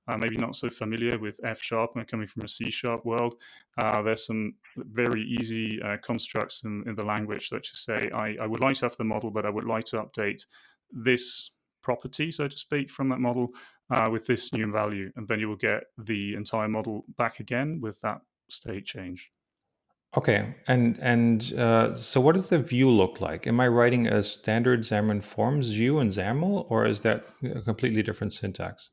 uh, 0.09 0.17
maybe 0.17 0.37
not 0.37 0.55
so 0.55 0.69
familiar 0.69 1.17
with 1.19 1.39
F 1.43 1.61
sharp 1.61 1.91
and 1.95 2.07
coming 2.07 2.27
from 2.27 2.43
a 2.43 2.47
C 2.47 2.71
sharp 2.71 3.05
world, 3.05 3.35
uh, 3.77 4.01
there's 4.01 4.25
some 4.25 4.53
very 4.75 5.21
easy 5.21 5.79
uh, 5.81 5.97
constructs 6.01 6.63
in, 6.63 6.83
in 6.87 6.95
the 6.95 7.05
language 7.05 7.49
that 7.49 7.63
just 7.63 7.85
say, 7.85 8.09
I, 8.13 8.35
I 8.41 8.47
would 8.47 8.61
like 8.61 8.75
to 8.77 8.85
have 8.85 8.97
the 8.97 9.03
model, 9.03 9.29
but 9.29 9.45
I 9.45 9.49
would 9.49 9.65
like 9.65 9.85
to 9.85 9.97
update 9.97 10.41
this 10.91 11.51
property, 11.83 12.31
so 12.31 12.47
to 12.47 12.57
speak, 12.57 12.89
from 12.89 13.09
that 13.09 13.19
model 13.19 13.49
uh, 13.91 14.09
with 14.11 14.25
this 14.25 14.51
new 14.51 14.71
value. 14.71 15.11
And 15.15 15.27
then 15.27 15.39
you 15.39 15.47
will 15.47 15.55
get 15.55 15.83
the 15.97 16.33
entire 16.33 16.67
model 16.67 17.05
back 17.17 17.39
again 17.39 17.79
with 17.81 18.01
that 18.01 18.21
state 18.49 18.85
change. 18.85 19.31
Okay, 20.17 20.55
and 20.67 20.97
and 21.01 21.53
uh, 21.53 21.93
so 21.93 22.19
what 22.19 22.33
does 22.33 22.49
the 22.49 22.57
view 22.57 22.89
look 22.89 23.21
like? 23.21 23.45
Am 23.45 23.59
I 23.59 23.67
writing 23.67 24.07
a 24.07 24.23
standard 24.23 24.79
Xamarin 24.81 25.23
Forms 25.23 25.71
view 25.71 25.99
in 25.99 26.07
XAML, 26.07 26.65
or 26.67 26.87
is 26.87 27.01
that 27.01 27.25
a 27.43 27.61
completely 27.61 28.01
different 28.01 28.33
syntax? 28.33 28.89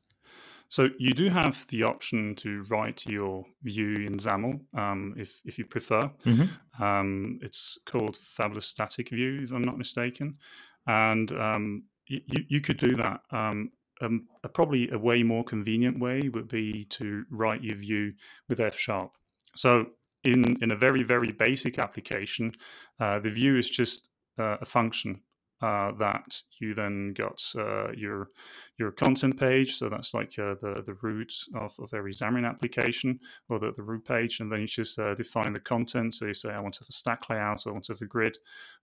So 0.69 0.89
you 0.99 1.13
do 1.13 1.29
have 1.29 1.65
the 1.69 1.83
option 1.83 2.35
to 2.37 2.63
write 2.69 3.05
your 3.05 3.45
view 3.63 3.93
in 3.93 4.17
XAML 4.17 4.59
um, 4.77 5.15
if, 5.17 5.39
if 5.45 5.57
you 5.57 5.65
prefer. 5.65 6.01
Mm-hmm. 6.25 6.83
Um, 6.83 7.39
it's 7.41 7.77
called 7.85 8.17
Fabulous 8.17 8.67
Static 8.67 9.09
View, 9.09 9.41
if 9.43 9.51
I'm 9.51 9.61
not 9.61 9.77
mistaken. 9.77 10.37
And 10.85 11.31
um, 11.31 11.83
you, 12.07 12.21
you 12.27 12.61
could 12.61 12.77
do 12.77 12.95
that. 12.95 13.21
Um, 13.31 13.71
um, 14.01 14.27
a, 14.43 14.49
probably 14.49 14.89
a 14.91 14.97
way 14.97 15.23
more 15.23 15.43
convenient 15.43 15.99
way 15.99 16.29
would 16.33 16.47
be 16.47 16.83
to 16.91 17.23
write 17.31 17.63
your 17.63 17.77
view 17.77 18.13
with 18.47 18.59
F 18.59 18.77
sharp. 18.77 19.11
So 19.55 19.85
in 20.23 20.57
in 20.61 20.71
a 20.71 20.75
very 20.75 21.03
very 21.03 21.31
basic 21.31 21.79
application, 21.79 22.51
uh, 22.99 23.19
the 23.19 23.31
view 23.31 23.57
is 23.57 23.69
just 23.69 24.09
uh, 24.37 24.57
a 24.61 24.65
function 24.65 25.21
uh, 25.61 25.91
that 25.97 26.41
you 26.59 26.73
then 26.73 27.13
got 27.13 27.41
uh, 27.57 27.91
your 27.91 28.29
your 28.77 28.91
content 28.91 29.39
page. 29.39 29.75
So 29.75 29.89
that's 29.89 30.13
like 30.13 30.37
uh, 30.37 30.55
the 30.61 30.83
the 30.85 30.97
root 31.01 31.33
of, 31.55 31.75
of 31.79 31.93
every 31.93 32.13
Xamarin 32.13 32.47
application 32.47 33.19
or 33.49 33.59
the, 33.59 33.71
the 33.71 33.83
root 33.83 34.05
page, 34.05 34.39
and 34.39 34.51
then 34.51 34.61
you 34.61 34.67
just 34.67 34.99
uh, 34.99 35.15
define 35.15 35.53
the 35.53 35.59
content. 35.59 36.13
So 36.13 36.25
you 36.25 36.33
say 36.33 36.49
I 36.49 36.59
want 36.59 36.75
to 36.75 36.81
have 36.81 36.89
a 36.89 36.93
stack 36.93 37.29
layout, 37.29 37.65
I 37.65 37.71
want 37.71 37.85
to 37.85 37.93
have 37.93 38.01
a 38.01 38.05
grid. 38.05 38.37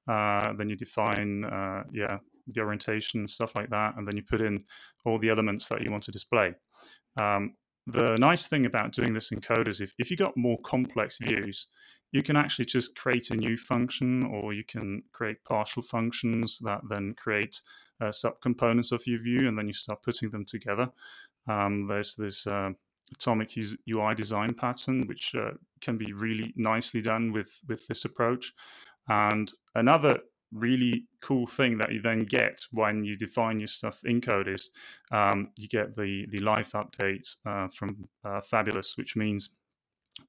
Uh, 0.09 0.53
then 0.55 0.69
you 0.69 0.77
define 0.77 1.43
yeah 1.93 2.19
the 2.47 2.61
orientation 2.61 3.27
stuff 3.27 3.55
like 3.55 3.71
that, 3.71 3.97
and 3.97 4.07
then 4.07 4.17
you 4.17 4.23
put 4.23 4.41
in 4.41 4.65
all 5.05 5.19
the 5.19 5.31
elements 5.31 5.69
that 5.69 5.83
you 5.83 5.91
want 5.91 6.03
to 6.05 6.13
display. 6.13 6.53
Um, 7.21 7.55
the 7.87 8.17
nice 8.19 8.47
thing 8.47 8.67
about 8.67 8.93
doing 8.93 9.13
this 9.13 9.31
in 9.31 9.41
code 9.41 9.69
is 9.69 9.81
if, 9.81 9.93
if 9.99 10.11
you 10.11 10.17
got 10.17 10.37
more 10.37 10.59
complex 10.65 11.19
views, 11.19 11.67
you 12.15 12.23
can 12.23 12.37
actually 12.37 12.65
just 12.65 12.95
create 12.95 13.33
a 13.33 13.37
new 13.37 13.57
function 13.57 14.23
or 14.27 14.53
you 14.53 14.63
can 14.63 15.03
create 15.13 15.43
partial 15.45 15.83
functions 15.83 16.61
that 16.61 16.81
then 16.89 17.13
create 17.15 17.61
uh, 18.01 18.07
subcomponents 18.07 18.93
of 18.93 19.05
your 19.05 19.21
view 19.21 19.49
and 19.49 19.59
then 19.59 19.67
you 19.67 19.75
start 19.75 20.01
putting 20.01 20.31
them 20.31 20.45
together. 20.45 20.89
Um, 21.49 21.89
there's 21.89 22.15
this 22.15 22.47
uh, 22.47 22.71
atomic 23.13 23.57
UI 23.91 24.15
design 24.15 24.55
pattern 24.55 25.09
which 25.09 25.35
uh, 25.35 25.55
can 25.81 25.99
be 25.99 26.13
really 26.13 26.55
nicely 26.55 27.03
done 27.03 27.33
with, 27.33 27.61
with 27.67 27.85
this 27.89 28.05
approach. 28.05 28.53
And 29.09 29.51
another 29.75 30.21
really 30.53 31.09
cool 31.21 31.49
thing 31.49 31.79
that 31.79 31.91
you 31.93 32.01
then 32.01 32.27
get 32.27 32.61
when 32.71 33.05
you 33.05 33.17
define 33.17 33.59
your 33.59 33.67
stuff 33.67 33.99
in 34.05 34.21
code 34.21 34.47
is 34.47 34.71
um, 35.11 35.51
you 35.57 35.67
get 35.67 35.97
the 35.97 36.27
the 36.31 36.39
live 36.39 36.71
update 36.73 37.35
uh, 37.45 37.67
from 37.67 38.09
uh, 38.25 38.41
Fabulous, 38.41 38.97
which 38.97 39.17
means 39.17 39.51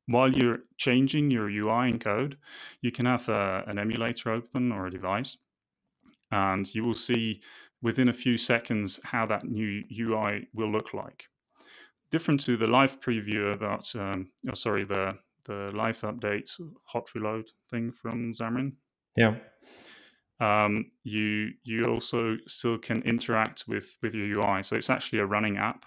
while 0.07 0.31
you're 0.31 0.59
changing 0.77 1.31
your 1.31 1.49
UI 1.49 1.89
in 1.89 1.99
code, 1.99 2.37
you 2.81 2.91
can 2.91 3.05
have 3.05 3.27
a, 3.29 3.33
uh, 3.33 3.63
an 3.67 3.79
emulator 3.79 4.31
open 4.31 4.71
or 4.71 4.87
a 4.87 4.91
device, 4.91 5.37
and 6.31 6.73
you 6.73 6.83
will 6.83 6.95
see 6.95 7.41
within 7.81 8.09
a 8.09 8.13
few 8.13 8.37
seconds 8.37 8.99
how 9.03 9.25
that 9.25 9.45
new 9.45 9.83
UI 9.91 10.47
will 10.53 10.71
look 10.71 10.93
like. 10.93 11.27
Different 12.11 12.39
to 12.41 12.57
the 12.57 12.67
live 12.67 12.99
preview 13.01 13.57
that, 13.59 13.99
um, 13.99 14.31
oh, 14.49 14.53
sorry, 14.53 14.85
the 14.85 15.17
the 15.45 15.71
live 15.75 16.01
update 16.01 16.49
hot 16.85 17.13
reload 17.13 17.45
thing 17.69 17.91
from 17.91 18.33
Xamarin. 18.33 18.73
Yeah. 19.15 19.35
Um, 20.39 20.91
you 21.03 21.51
you 21.63 21.85
also 21.85 22.37
still 22.47 22.77
can 22.77 23.01
interact 23.03 23.65
with 23.67 23.97
with 24.01 24.13
your 24.13 24.39
UI. 24.39 24.63
So 24.63 24.75
it's 24.75 24.89
actually 24.89 25.19
a 25.19 25.25
running 25.25 25.57
app 25.57 25.85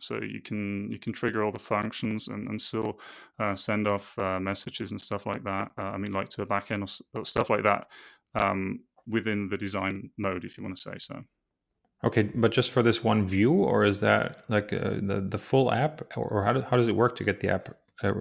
so 0.00 0.20
you 0.20 0.40
can 0.40 0.90
you 0.90 0.98
can 0.98 1.12
trigger 1.12 1.44
all 1.44 1.52
the 1.52 1.58
functions 1.58 2.28
and, 2.28 2.48
and 2.48 2.60
still 2.60 3.00
uh, 3.38 3.54
send 3.54 3.88
off 3.88 4.18
uh, 4.18 4.38
messages 4.38 4.90
and 4.90 5.00
stuff 5.00 5.26
like 5.26 5.42
that. 5.44 5.70
Uh, 5.78 5.82
I 5.82 5.98
mean, 5.98 6.12
like 6.12 6.28
to 6.30 6.42
a 6.42 6.46
backend 6.46 6.82
or, 7.14 7.20
or 7.20 7.24
stuff 7.24 7.50
like 7.50 7.62
that 7.64 7.88
um, 8.34 8.80
within 9.06 9.48
the 9.48 9.56
design 9.56 10.10
mode, 10.18 10.44
if 10.44 10.56
you 10.56 10.64
want 10.64 10.76
to 10.76 10.82
say 10.82 10.96
so. 10.98 11.22
Okay, 12.04 12.24
but 12.34 12.52
just 12.52 12.72
for 12.72 12.82
this 12.82 13.02
one 13.02 13.26
view, 13.26 13.52
or 13.52 13.84
is 13.84 14.00
that 14.00 14.42
like 14.48 14.72
uh, 14.72 14.94
the 15.00 15.26
the 15.26 15.38
full 15.38 15.72
app, 15.72 16.02
or 16.16 16.44
how, 16.44 16.52
do, 16.52 16.60
how 16.60 16.76
does 16.76 16.88
it 16.88 16.96
work 16.96 17.16
to 17.16 17.24
get 17.24 17.40
the 17.40 17.48
app 17.48 17.74
uh, 18.04 18.12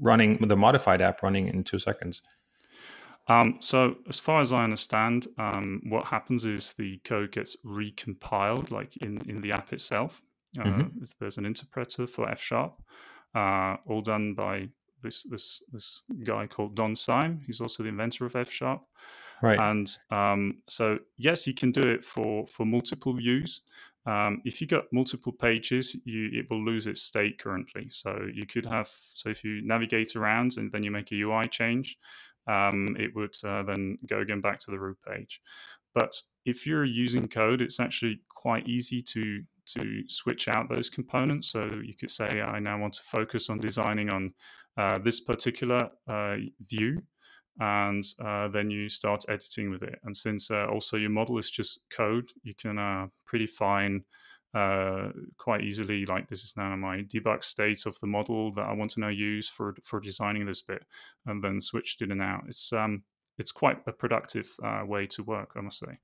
running, 0.00 0.36
the 0.38 0.56
modified 0.56 1.00
app 1.00 1.22
running 1.22 1.48
in 1.48 1.64
two 1.64 1.78
seconds? 1.78 2.22
Um, 3.28 3.58
so, 3.60 3.96
as 4.08 4.18
far 4.18 4.40
as 4.40 4.52
I 4.52 4.64
understand, 4.64 5.28
um, 5.38 5.80
what 5.88 6.04
happens 6.04 6.44
is 6.44 6.74
the 6.74 6.98
code 6.98 7.32
gets 7.32 7.56
recompiled, 7.64 8.70
like 8.70 8.96
in 8.98 9.18
in 9.28 9.40
the 9.40 9.52
app 9.52 9.72
itself. 9.72 10.20
Uh, 10.58 10.64
mm-hmm. 10.64 11.04
There's 11.18 11.38
an 11.38 11.46
interpreter 11.46 12.06
for 12.06 12.28
F 12.28 12.40
sharp, 12.40 12.80
uh, 13.34 13.76
all 13.86 14.02
done 14.02 14.34
by 14.34 14.68
this 15.02 15.24
this 15.24 15.62
this 15.72 16.02
guy 16.24 16.46
called 16.46 16.74
Don 16.74 16.94
Syme. 16.94 17.40
He's 17.46 17.60
also 17.60 17.82
the 17.82 17.88
inventor 17.88 18.26
of 18.26 18.36
F 18.36 18.50
sharp. 18.50 18.82
Right. 19.42 19.58
And 19.58 19.90
um, 20.10 20.58
so 20.68 20.98
yes, 21.16 21.46
you 21.46 21.54
can 21.54 21.72
do 21.72 21.82
it 21.82 22.04
for 22.04 22.46
for 22.46 22.64
multiple 22.64 23.14
views. 23.14 23.62
Um, 24.04 24.42
if 24.44 24.60
you 24.60 24.66
got 24.66 24.84
multiple 24.92 25.32
pages, 25.32 25.96
you 26.04 26.28
it 26.32 26.46
will 26.50 26.64
lose 26.64 26.86
its 26.86 27.02
state 27.02 27.38
currently. 27.38 27.88
So 27.90 28.26
you 28.32 28.46
could 28.46 28.66
have 28.66 28.90
so 29.14 29.30
if 29.30 29.44
you 29.44 29.60
navigate 29.64 30.16
around 30.16 30.56
and 30.56 30.70
then 30.70 30.82
you 30.82 30.90
make 30.90 31.12
a 31.12 31.20
UI 31.20 31.48
change, 31.48 31.96
um, 32.46 32.96
it 32.98 33.14
would 33.14 33.34
uh, 33.44 33.62
then 33.62 33.98
go 34.06 34.20
again 34.20 34.40
back 34.40 34.58
to 34.60 34.70
the 34.70 34.78
root 34.78 34.98
page. 35.06 35.40
But 35.94 36.14
if 36.44 36.66
you're 36.66 36.84
using 36.84 37.28
code, 37.28 37.60
it's 37.60 37.78
actually 37.78 38.20
quite 38.28 38.66
easy 38.68 39.02
to 39.02 39.42
to 39.74 40.02
switch 40.08 40.48
out 40.48 40.68
those 40.68 40.90
components. 40.90 41.50
So 41.50 41.80
you 41.84 41.94
could 41.94 42.10
say, 42.10 42.40
I 42.40 42.58
now 42.60 42.78
want 42.78 42.94
to 42.94 43.02
focus 43.02 43.50
on 43.50 43.58
designing 43.58 44.10
on 44.10 44.34
uh, 44.76 44.98
this 44.98 45.20
particular 45.20 45.90
uh, 46.08 46.36
view, 46.60 47.02
and 47.60 48.02
uh, 48.24 48.48
then 48.48 48.70
you 48.70 48.88
start 48.88 49.24
editing 49.28 49.70
with 49.70 49.82
it. 49.82 49.98
And 50.04 50.16
since 50.16 50.50
uh, 50.50 50.66
also 50.72 50.96
your 50.96 51.10
model 51.10 51.38
is 51.38 51.50
just 51.50 51.80
code, 51.90 52.26
you 52.42 52.54
can 52.54 52.78
uh, 52.78 53.06
pretty 53.26 53.46
fine 53.46 54.04
uh, 54.54 55.08
quite 55.38 55.62
easily. 55.62 56.06
Like 56.06 56.28
this 56.28 56.44
is 56.44 56.54
now 56.56 56.74
my 56.76 57.02
debug 57.02 57.44
state 57.44 57.86
of 57.86 57.98
the 58.00 58.06
model 58.06 58.52
that 58.52 58.66
I 58.66 58.72
want 58.72 58.92
to 58.92 59.00
now 59.00 59.08
use 59.08 59.48
for 59.48 59.74
for 59.82 60.00
designing 60.00 60.46
this 60.46 60.62
bit, 60.62 60.84
and 61.26 61.42
then 61.42 61.60
switch 61.60 61.96
it 62.00 62.04
in 62.04 62.12
and 62.12 62.22
out. 62.22 62.44
It's 62.48 62.72
um 62.72 63.02
it's 63.38 63.52
quite 63.52 63.78
a 63.86 63.92
productive 63.92 64.48
way 64.84 65.06
to 65.06 65.22
work, 65.22 65.52
I 65.56 65.60
must 65.62 65.78
say. 65.78 65.98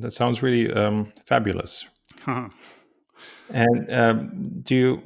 That 0.00 0.12
sounds 0.12 0.42
really 0.42 0.72
um, 0.72 1.12
fabulous. 1.26 1.86
Huh. 2.22 2.48
And 3.48 3.92
um, 3.92 4.60
do 4.62 4.74
you? 4.74 5.02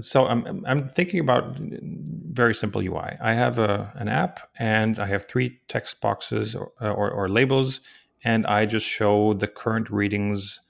So 0.00 0.26
I'm 0.26 0.64
I'm 0.66 0.88
thinking 0.88 1.20
about 1.20 1.56
very 1.58 2.54
simple 2.54 2.80
UI. 2.80 3.16
I 3.20 3.32
have 3.34 3.58
a 3.58 3.92
an 3.96 4.08
app 4.08 4.40
and 4.58 4.98
I 4.98 5.06
have 5.06 5.26
three 5.26 5.58
text 5.68 6.00
boxes 6.00 6.54
or, 6.54 6.72
or, 6.80 7.10
or 7.10 7.28
labels, 7.28 7.80
and 8.22 8.46
I 8.46 8.66
just 8.66 8.86
show 8.86 9.34
the 9.34 9.48
current 9.48 9.90
readings 9.90 10.60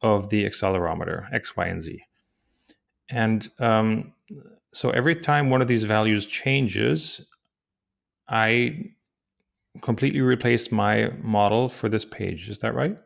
of 0.00 0.28
the 0.30 0.44
accelerometer 0.44 1.26
X, 1.32 1.56
Y, 1.56 1.66
and 1.66 1.82
Z. 1.82 2.02
And 3.10 3.48
um, 3.58 4.12
so 4.72 4.90
every 4.90 5.14
time 5.14 5.50
one 5.50 5.60
of 5.60 5.68
these 5.68 5.84
values 5.84 6.26
changes, 6.26 7.26
I 8.28 8.92
completely 9.80 10.20
replace 10.20 10.70
my 10.70 11.10
model 11.22 11.68
for 11.68 11.88
this 11.88 12.04
page. 12.04 12.48
Is 12.48 12.58
that 12.58 12.74
right? 12.74 12.98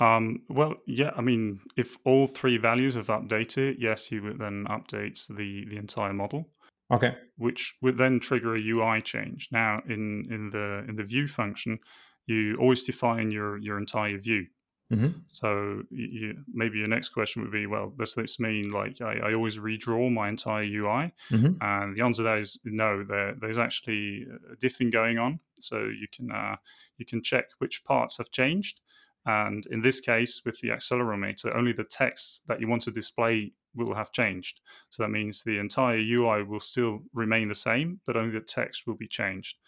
Um, 0.00 0.42
well, 0.48 0.74
yeah. 0.86 1.10
I 1.16 1.22
mean, 1.22 1.60
if 1.76 1.96
all 2.04 2.26
three 2.26 2.56
values 2.56 2.94
have 2.94 3.08
updated, 3.08 3.76
yes, 3.78 4.12
you 4.12 4.22
would 4.22 4.38
then 4.38 4.66
update 4.68 5.26
the 5.34 5.66
the 5.66 5.76
entire 5.76 6.12
model. 6.12 6.48
Okay. 6.90 7.14
Which 7.36 7.74
would 7.82 7.98
then 7.98 8.20
trigger 8.20 8.54
a 8.54 8.60
UI 8.60 9.02
change. 9.02 9.48
Now, 9.52 9.82
in 9.88 10.26
in 10.30 10.50
the 10.50 10.84
in 10.88 10.96
the 10.96 11.04
view 11.04 11.28
function, 11.28 11.78
you 12.26 12.56
always 12.56 12.84
define 12.84 13.30
your 13.30 13.58
your 13.58 13.78
entire 13.78 14.18
view. 14.18 14.46
Mm-hmm. 14.92 15.18
So 15.26 15.82
you, 15.90 16.34
maybe 16.52 16.78
your 16.78 16.88
next 16.88 17.10
question 17.10 17.42
would 17.42 17.52
be, 17.52 17.66
well, 17.66 17.92
does 17.98 18.14
this 18.14 18.40
mean 18.40 18.70
like 18.70 19.00
I, 19.02 19.18
I 19.18 19.34
always 19.34 19.58
redraw 19.58 20.10
my 20.10 20.28
entire 20.28 20.64
UI? 20.64 21.12
Mm-hmm. 21.30 21.52
And 21.60 21.96
the 21.96 22.02
answer 22.02 22.22
to 22.22 22.28
that 22.28 22.38
is 22.38 22.58
no. 22.64 23.04
There, 23.04 23.34
there's 23.38 23.58
actually 23.58 24.26
a 24.50 24.56
diffing 24.56 24.90
going 24.90 25.18
on, 25.18 25.40
so 25.58 25.78
you 25.78 26.06
can 26.10 26.30
uh, 26.30 26.56
you 26.96 27.04
can 27.04 27.22
check 27.22 27.50
which 27.58 27.84
parts 27.84 28.16
have 28.18 28.30
changed. 28.30 28.80
And 29.26 29.66
in 29.66 29.82
this 29.82 30.00
case, 30.00 30.40
with 30.46 30.58
the 30.60 30.68
accelerometer, 30.68 31.54
only 31.54 31.72
the 31.72 31.84
text 31.84 32.46
that 32.46 32.60
you 32.60 32.68
want 32.68 32.82
to 32.82 32.90
display 32.90 33.52
will 33.74 33.94
have 33.94 34.10
changed. 34.10 34.62
So 34.88 35.02
that 35.02 35.10
means 35.10 35.42
the 35.42 35.58
entire 35.58 35.98
UI 35.98 36.44
will 36.44 36.60
still 36.60 37.00
remain 37.12 37.48
the 37.48 37.54
same, 37.54 38.00
but 38.06 38.16
only 38.16 38.32
the 38.32 38.40
text 38.40 38.86
will 38.86 38.94
be 38.94 39.06
changed. 39.06 39.58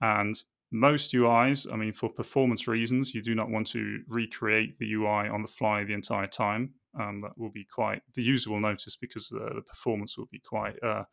And 0.00 0.34
most 0.74 1.12
UIs, 1.12 1.72
I 1.72 1.76
mean, 1.76 1.92
for 1.92 2.08
performance 2.08 2.66
reasons, 2.66 3.14
you 3.14 3.22
do 3.22 3.34
not 3.34 3.48
want 3.48 3.68
to 3.68 4.00
recreate 4.08 4.76
the 4.78 4.92
UI 4.92 5.28
on 5.28 5.40
the 5.40 5.48
fly 5.48 5.84
the 5.84 5.94
entire 5.94 6.26
time. 6.26 6.74
Um, 7.00 7.20
that 7.22 7.38
will 7.38 7.50
be 7.50 7.64
quite, 7.64 8.02
the 8.14 8.22
user 8.22 8.50
will 8.50 8.60
notice 8.60 8.96
because 8.96 9.32
uh, 9.32 9.54
the 9.54 9.62
performance 9.62 10.18
will 10.18 10.28
be 10.30 10.40
quite 10.40 10.74
uh, 10.82 11.04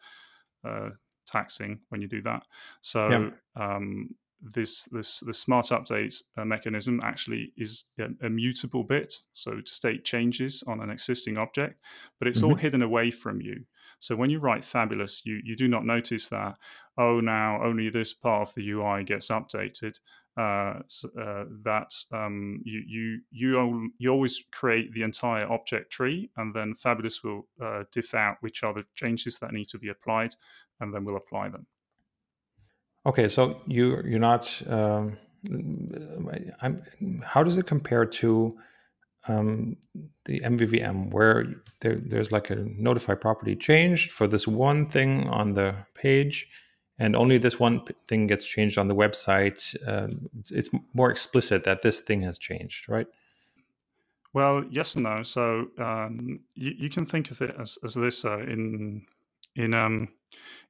uh, 0.68 0.89
taxing 1.27 1.80
when 1.89 2.01
you 2.01 2.08
do 2.08 2.22
that. 2.24 2.44
So, 2.82 3.32
um, 3.56 4.15
this 4.41 4.86
this 4.86 5.20
the 5.20 5.34
smart 5.34 5.68
update 5.68 6.15
uh, 6.36 6.44
mechanism 6.44 7.00
actually 7.03 7.53
is 7.58 7.84
a, 8.00 8.08
a, 8.25 8.30
mutable 8.30 8.84
bit 8.84 9.13
so 9.34 9.62
state 9.65 10.03
changes 10.03 10.63
on 10.65 10.82
an 10.82 10.89
existing 10.89 11.38
object 11.38 11.80
but 12.18 12.27
it's 12.27 12.39
mm-hmm. 12.39 12.50
all 12.50 12.56
hidden 12.56 12.82
away 12.82 13.12
from 13.12 13.39
you 13.39 13.63
so 14.01 14.15
when 14.15 14.31
you 14.31 14.39
write 14.39 14.65
fabulous, 14.65 15.24
you, 15.27 15.39
you 15.43 15.55
do 15.55 15.67
not 15.67 15.86
notice 15.86 16.27
that, 16.29 16.55
oh, 16.98 17.20
now 17.20 17.63
only 17.63 17.91
this 17.91 18.15
part 18.15 18.50
of 18.50 18.55
the 18.55 18.67
UI 18.72 19.03
gets 19.03 19.29
updated. 19.29 20.00
Uh, 20.38 20.79
uh, 21.20 21.43
that 21.63 21.93
um, 22.13 22.62
you 22.63 22.81
you 22.88 23.20
you 23.31 23.91
you 23.98 24.10
always 24.10 24.46
create 24.50 24.93
the 24.93 25.01
entire 25.01 25.46
object 25.51 25.91
tree, 25.91 26.31
and 26.38 26.55
then 26.55 26.74
Fabulous 26.74 27.22
will 27.22 27.48
uh, 27.62 27.84
diff 27.91 28.15
out 28.15 28.38
which 28.39 28.63
are 28.63 28.74
the 28.74 28.86
changes 28.96 29.39
that 29.39 29.51
need 29.51 29.67
to 29.67 29.77
be 29.77 29.89
applied, 29.89 30.34
and 30.79 30.93
then 30.93 31.03
we'll 31.03 31.17
apply 31.17 31.50
them. 31.50 31.67
Okay, 33.05 33.27
so 33.27 33.62
you 33.67 34.01
you're 34.05 34.20
not. 34.20 34.63
Um, 34.67 35.17
how 37.24 37.43
does 37.43 37.58
it 37.58 37.65
compare 37.67 38.05
to 38.05 38.58
um, 39.28 39.78
the 40.25 40.40
MVVM 40.40 41.12
where 41.12 41.46
there, 41.80 41.96
there's 41.96 42.32
like 42.32 42.50
a 42.50 42.56
notify 42.56 43.13
property 43.13 43.56
changed 43.56 44.12
for 44.12 44.28
this 44.28 44.48
one 44.48 44.88
thing 44.88 45.28
on 45.30 45.54
the 45.54 45.75
page, 45.94 46.48
and 46.98 47.16
only 47.16 47.38
this 47.38 47.60
one 47.60 47.84
thing 48.08 48.28
gets 48.28 48.48
changed 48.48 48.78
on 48.78 48.88
the 48.88 48.96
website. 48.96 49.75
Um, 49.88 50.30
it's, 50.40 50.51
it's, 50.51 50.70
more 50.94 51.12
explicit 51.12 51.63
that 51.63 51.82
this 51.82 52.01
thing 52.01 52.22
has 52.24 52.38
changed, 52.38 52.90
right? 52.90 53.08
Well, 54.34 54.63
yes 54.70 54.96
and 54.96 55.04
no. 55.04 55.24
So 55.24 55.68
um, 55.78 56.40
you, 56.56 56.74
you, 56.78 56.90
can 56.90 57.06
think 57.06 57.32
of 57.32 57.42
it 57.42 57.56
as, 57.60 57.78
as 57.84 57.94
this 57.96 58.25
uh, 58.25 58.40
in 58.40 59.06
in 59.56 59.74
um, 59.74 60.08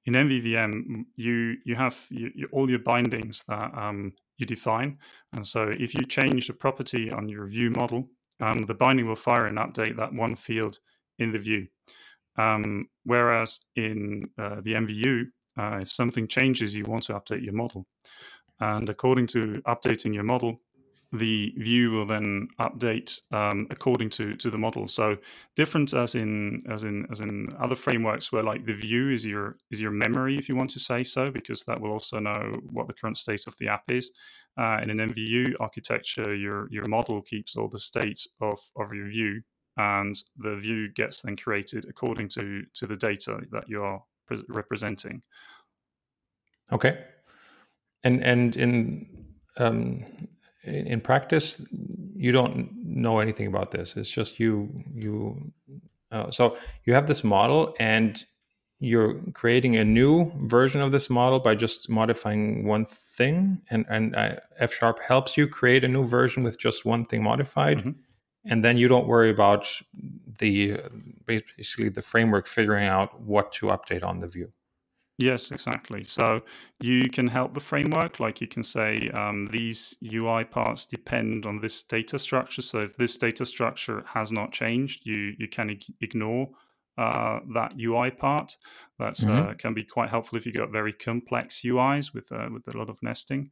in 0.05 0.13
MVVM, 0.13 1.05
you 1.15 1.57
you 1.63 1.75
have 1.75 2.05
you, 2.09 2.31
you, 2.33 2.49
all 2.51 2.69
your 2.69 2.79
bindings 2.79 3.43
that 3.47 3.71
um, 3.77 4.13
you 4.37 4.45
define, 4.45 4.97
and 5.33 5.45
so 5.45 5.69
if 5.69 5.93
you 5.93 6.05
change 6.05 6.49
a 6.49 6.53
property 6.53 7.11
on 7.11 7.29
your 7.29 7.45
view 7.45 7.69
model, 7.69 8.07
um, 8.41 8.65
the 8.65 8.73
binding 8.73 9.07
will 9.07 9.15
fire 9.15 9.45
and 9.47 9.57
update 9.57 9.97
that 9.97 10.13
one 10.13 10.35
field 10.35 10.79
in 11.19 11.31
the 11.31 11.39
view. 11.39 11.67
Um, 12.37 12.87
whereas 13.05 13.59
in 13.75 14.29
uh, 14.37 14.61
the 14.61 14.73
MVU, 14.73 15.25
uh, 15.57 15.79
if 15.81 15.91
something 15.91 16.27
changes, 16.27 16.75
you 16.75 16.83
want 16.85 17.03
to 17.03 17.13
update 17.13 17.43
your 17.43 17.53
model, 17.53 17.85
and 18.59 18.89
according 18.89 19.27
to 19.27 19.61
updating 19.67 20.13
your 20.13 20.23
model, 20.23 20.61
the 21.13 21.53
view 21.57 21.91
will 21.91 22.05
then 22.05 22.47
update 22.59 23.19
um, 23.31 23.67
according 23.69 24.09
to 24.09 24.35
to 24.37 24.49
the 24.49 24.57
model. 24.57 24.87
So 24.87 25.17
different 25.55 25.93
as 25.93 26.15
in 26.15 26.63
as 26.69 26.83
in 26.83 27.05
as 27.11 27.19
in 27.19 27.49
other 27.59 27.75
frameworks 27.75 28.31
where 28.31 28.43
like 28.43 28.65
the 28.65 28.73
view 28.73 29.09
is 29.09 29.25
your 29.25 29.57
is 29.71 29.81
your 29.81 29.91
memory 29.91 30.37
if 30.37 30.47
you 30.47 30.55
want 30.55 30.69
to 30.71 30.79
say 30.79 31.03
so, 31.03 31.29
because 31.29 31.63
that 31.65 31.79
will 31.79 31.91
also 31.91 32.19
know 32.19 32.53
what 32.71 32.87
the 32.87 32.93
current 32.93 33.17
state 33.17 33.43
of 33.47 33.55
the 33.59 33.67
app 33.67 33.83
is. 33.89 34.11
Uh, 34.57 34.79
in 34.83 34.89
an 34.89 35.13
MVU 35.13 35.55
architecture, 35.59 36.33
your 36.33 36.67
your 36.71 36.87
model 36.87 37.21
keeps 37.21 37.55
all 37.57 37.67
the 37.67 37.79
state 37.79 38.25
of 38.39 38.59
of 38.77 38.93
your 38.93 39.07
view, 39.07 39.41
and 39.77 40.15
the 40.37 40.55
view 40.55 40.89
gets 40.93 41.21
then 41.21 41.35
created 41.35 41.85
according 41.89 42.29
to 42.29 42.63
to 42.75 42.87
the 42.87 42.95
data 42.95 43.39
that 43.51 43.67
you 43.67 43.83
are 43.83 44.01
pre- 44.27 44.43
representing. 44.47 45.21
Okay, 46.71 47.03
and 48.03 48.23
and 48.23 48.55
in 48.55 49.25
um, 49.57 50.05
in, 50.63 50.87
in 50.87 51.01
practice, 51.01 51.65
you 52.15 52.31
don't 52.31 52.71
know 52.83 53.19
anything 53.19 53.47
about 53.47 53.71
this. 53.71 53.95
It's 53.95 54.09
just 54.09 54.39
you 54.39 54.83
you. 54.93 55.51
Uh, 56.11 56.29
so 56.29 56.57
you 56.83 56.93
have 56.93 57.07
this 57.07 57.23
model, 57.23 57.73
and 57.79 58.25
you're 58.79 59.21
creating 59.33 59.77
a 59.77 59.85
new 59.85 60.29
version 60.45 60.81
of 60.81 60.91
this 60.91 61.09
model 61.09 61.39
by 61.39 61.55
just 61.55 61.89
modifying 61.89 62.65
one 62.65 62.85
thing, 62.85 63.61
and 63.69 63.85
and 63.89 64.15
uh, 64.15 64.35
F 64.57 64.73
sharp 64.73 65.01
helps 65.01 65.37
you 65.37 65.47
create 65.47 65.85
a 65.85 65.87
new 65.87 66.05
version 66.05 66.43
with 66.43 66.59
just 66.59 66.85
one 66.85 67.05
thing 67.05 67.23
modified. 67.23 67.79
Mm-hmm 67.79 67.91
and 68.45 68.63
then 68.63 68.77
you 68.77 68.87
don't 68.87 69.07
worry 69.07 69.29
about 69.29 69.81
the 70.39 70.77
basically 71.25 71.89
the 71.89 72.01
framework 72.01 72.47
figuring 72.47 72.87
out 72.87 73.21
what 73.21 73.51
to 73.53 73.67
update 73.67 74.03
on 74.03 74.19
the 74.19 74.27
view 74.27 74.51
Yes, 75.21 75.51
exactly. 75.51 76.03
So 76.03 76.41
you 76.79 77.09
can 77.09 77.27
help 77.27 77.53
the 77.53 77.59
framework, 77.59 78.19
like 78.19 78.41
you 78.41 78.47
can 78.47 78.63
say 78.63 79.09
um, 79.13 79.47
these 79.51 79.95
UI 80.03 80.43
parts 80.45 80.87
depend 80.87 81.45
on 81.45 81.61
this 81.61 81.83
data 81.83 82.17
structure. 82.17 82.63
So 82.63 82.79
if 82.79 82.95
this 82.97 83.17
data 83.17 83.45
structure 83.45 84.03
has 84.07 84.31
not 84.31 84.51
changed, 84.51 85.05
you 85.05 85.33
you 85.37 85.47
can 85.47 85.77
ignore 86.01 86.49
uh, 86.97 87.39
that 87.53 87.73
UI 87.79 88.09
part. 88.11 88.57
That 88.97 89.15
mm-hmm. 89.15 89.49
uh, 89.49 89.53
can 89.53 89.73
be 89.75 89.83
quite 89.83 90.09
helpful 90.09 90.37
if 90.37 90.45
you 90.45 90.53
got 90.53 90.71
very 90.71 90.93
complex 90.93 91.61
UIs 91.61 92.13
with 92.13 92.31
uh, 92.31 92.49
with 92.51 92.67
a 92.73 92.77
lot 92.77 92.89
of 92.89 92.97
nesting 93.03 93.51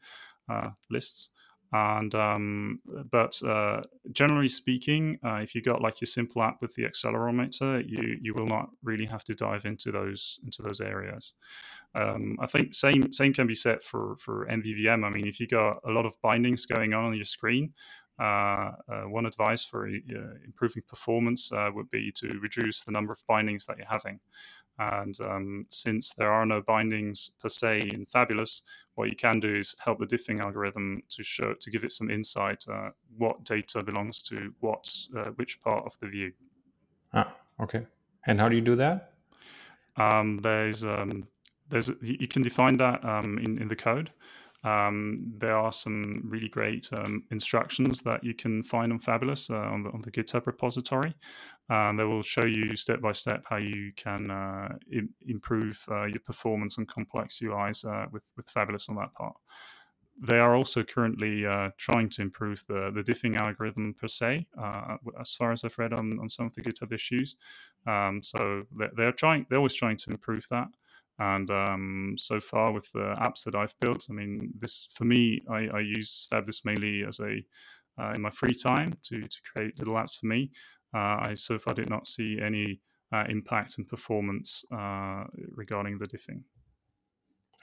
uh, 0.51 0.69
lists. 0.89 1.29
And 1.71 2.15
um, 2.15 2.79
but 3.11 3.41
uh, 3.43 3.81
generally 4.11 4.49
speaking, 4.49 5.19
uh, 5.23 5.35
if 5.35 5.53
you 5.53 5.61
got 5.61 5.81
like 5.81 6.01
your 6.01 6.07
simple 6.07 6.41
app 6.41 6.61
with 6.61 6.73
the 6.73 6.83
accelerometer, 6.83 7.87
you 7.87 8.17
you 8.21 8.33
will 8.33 8.47
not 8.47 8.69
really 8.83 9.05
have 9.05 9.23
to 9.25 9.35
dive 9.35 9.65
into 9.65 9.91
those 9.91 10.39
into 10.43 10.63
those 10.63 10.81
areas. 10.81 11.33
Um, 11.93 12.37
I 12.39 12.47
think 12.47 12.73
same 12.73 13.13
same 13.13 13.33
can 13.33 13.45
be 13.45 13.53
said 13.53 13.83
for 13.83 14.15
for 14.17 14.47
MVVM. 14.47 15.05
I 15.05 15.09
mean, 15.09 15.27
if 15.27 15.39
you 15.39 15.47
got 15.47 15.77
a 15.87 15.91
lot 15.91 16.07
of 16.07 16.19
bindings 16.23 16.65
going 16.65 16.93
on 16.93 17.05
on 17.05 17.15
your 17.15 17.25
screen, 17.25 17.73
uh, 18.19 18.71
uh, 18.91 19.03
one 19.03 19.25
advice 19.25 19.63
for 19.63 19.87
uh, 19.87 19.91
improving 20.45 20.83
performance 20.87 21.51
uh, 21.53 21.69
would 21.73 21.89
be 21.89 22.11
to 22.11 22.27
reduce 22.41 22.83
the 22.83 22.91
number 22.91 23.13
of 23.13 23.21
bindings 23.27 23.65
that 23.65 23.77
you're 23.77 23.87
having. 23.87 24.19
And 24.79 25.19
um, 25.19 25.65
since 25.69 26.13
there 26.13 26.31
are 26.31 26.45
no 26.45 26.61
bindings 26.61 27.31
per 27.41 27.49
se 27.49 27.89
in 27.93 28.05
Fabulous, 28.05 28.61
what 28.95 29.09
you 29.09 29.15
can 29.15 29.39
do 29.39 29.55
is 29.55 29.75
help 29.79 29.99
the 29.99 30.05
diffing 30.05 30.41
algorithm 30.41 31.03
to 31.09 31.23
show 31.23 31.53
to 31.53 31.69
give 31.69 31.83
it 31.83 31.91
some 31.91 32.09
insight 32.09 32.63
uh, 32.71 32.89
what 33.17 33.43
data 33.43 33.83
belongs 33.83 34.21
to 34.23 34.53
what 34.61 34.89
uh, 35.17 35.31
which 35.35 35.61
part 35.61 35.85
of 35.85 35.97
the 35.99 36.07
view. 36.07 36.31
Ah, 37.13 37.33
okay. 37.61 37.85
And 38.25 38.39
how 38.39 38.49
do 38.49 38.55
you 38.55 38.61
do 38.61 38.75
that? 38.75 39.13
Um, 39.97 40.39
there's 40.41 40.85
um, 40.85 41.27
there's 41.69 41.91
you 42.01 42.27
can 42.27 42.41
define 42.41 42.77
that 42.77 43.03
um, 43.03 43.37
in 43.37 43.61
in 43.61 43.67
the 43.67 43.75
code. 43.75 44.11
Um, 44.63 45.33
there 45.37 45.57
are 45.57 45.71
some 45.71 46.21
really 46.25 46.49
great 46.49 46.89
um, 46.91 47.23
instructions 47.31 48.01
that 48.01 48.23
you 48.23 48.33
can 48.33 48.61
find 48.61 48.91
on 48.91 48.99
Fabulous 48.99 49.49
uh, 49.49 49.55
on, 49.55 49.83
the, 49.83 49.89
on 49.91 50.01
the 50.01 50.11
GitHub 50.11 50.45
repository. 50.47 51.13
Um, 51.69 51.97
they 51.97 52.03
will 52.03 52.23
show 52.23 52.45
you 52.45 52.75
step 52.75 53.01
by 53.01 53.11
step 53.11 53.43
how 53.47 53.57
you 53.57 53.91
can 53.95 54.31
uh, 54.31 54.75
Im- 54.91 55.13
improve 55.27 55.83
uh, 55.91 56.05
your 56.05 56.19
performance 56.19 56.77
on 56.79 56.85
complex 56.85 57.39
UIs 57.43 57.85
uh, 57.85 58.07
with, 58.11 58.23
with 58.35 58.49
Fabulous 58.49 58.89
on 58.89 58.95
that 58.95 59.13
part. 59.13 59.35
They 60.21 60.37
are 60.37 60.55
also 60.55 60.83
currently 60.83 61.45
uh, 61.45 61.69
trying 61.77 62.09
to 62.09 62.21
improve 62.21 62.65
the, 62.67 62.91
the 62.93 63.01
diffing 63.01 63.39
algorithm 63.39 63.93
per 63.93 64.07
se, 64.07 64.47
uh, 64.61 64.97
as 65.19 65.33
far 65.33 65.53
as 65.53 65.63
I've 65.63 65.77
read 65.77 65.93
on, 65.93 66.19
on 66.19 66.27
some 66.27 66.47
of 66.47 66.53
the 66.55 66.61
GitHub 66.61 66.91
issues. 66.91 67.37
Um, 67.87 68.21
so 68.21 68.63
they're, 68.77 68.91
they're 68.97 69.11
trying, 69.13 69.45
they're 69.49 69.59
always 69.59 69.75
trying 69.75 69.97
to 69.97 70.11
improve 70.11 70.45
that. 70.49 70.67
And 71.19 71.49
um, 71.51 72.15
so 72.17 72.39
far, 72.39 72.71
with 72.71 72.91
the 72.93 73.15
apps 73.21 73.43
that 73.43 73.55
I've 73.55 73.77
built, 73.79 74.07
I 74.09 74.13
mean, 74.13 74.51
this 74.57 74.87
for 74.93 75.03
me, 75.03 75.41
I, 75.49 75.67
I 75.67 75.79
use 75.81 76.27
Fabulous 76.29 76.63
mainly 76.65 77.03
as 77.07 77.19
a 77.19 77.43
uh, 78.01 78.13
in 78.13 78.21
my 78.21 78.29
free 78.29 78.53
time 78.53 78.93
to 79.01 79.21
to 79.21 79.37
create 79.51 79.77
little 79.77 79.95
apps 79.95 80.17
for 80.17 80.27
me. 80.27 80.49
Uh, 80.93 81.29
I 81.29 81.33
so 81.35 81.59
far 81.59 81.73
did 81.73 81.89
not 81.89 82.07
see 82.07 82.39
any 82.41 82.81
uh, 83.11 83.25
impact 83.29 83.77
and 83.77 83.87
performance 83.87 84.63
uh, 84.71 85.23
regarding 85.55 85.97
the 85.97 86.07
diffing. 86.07 86.43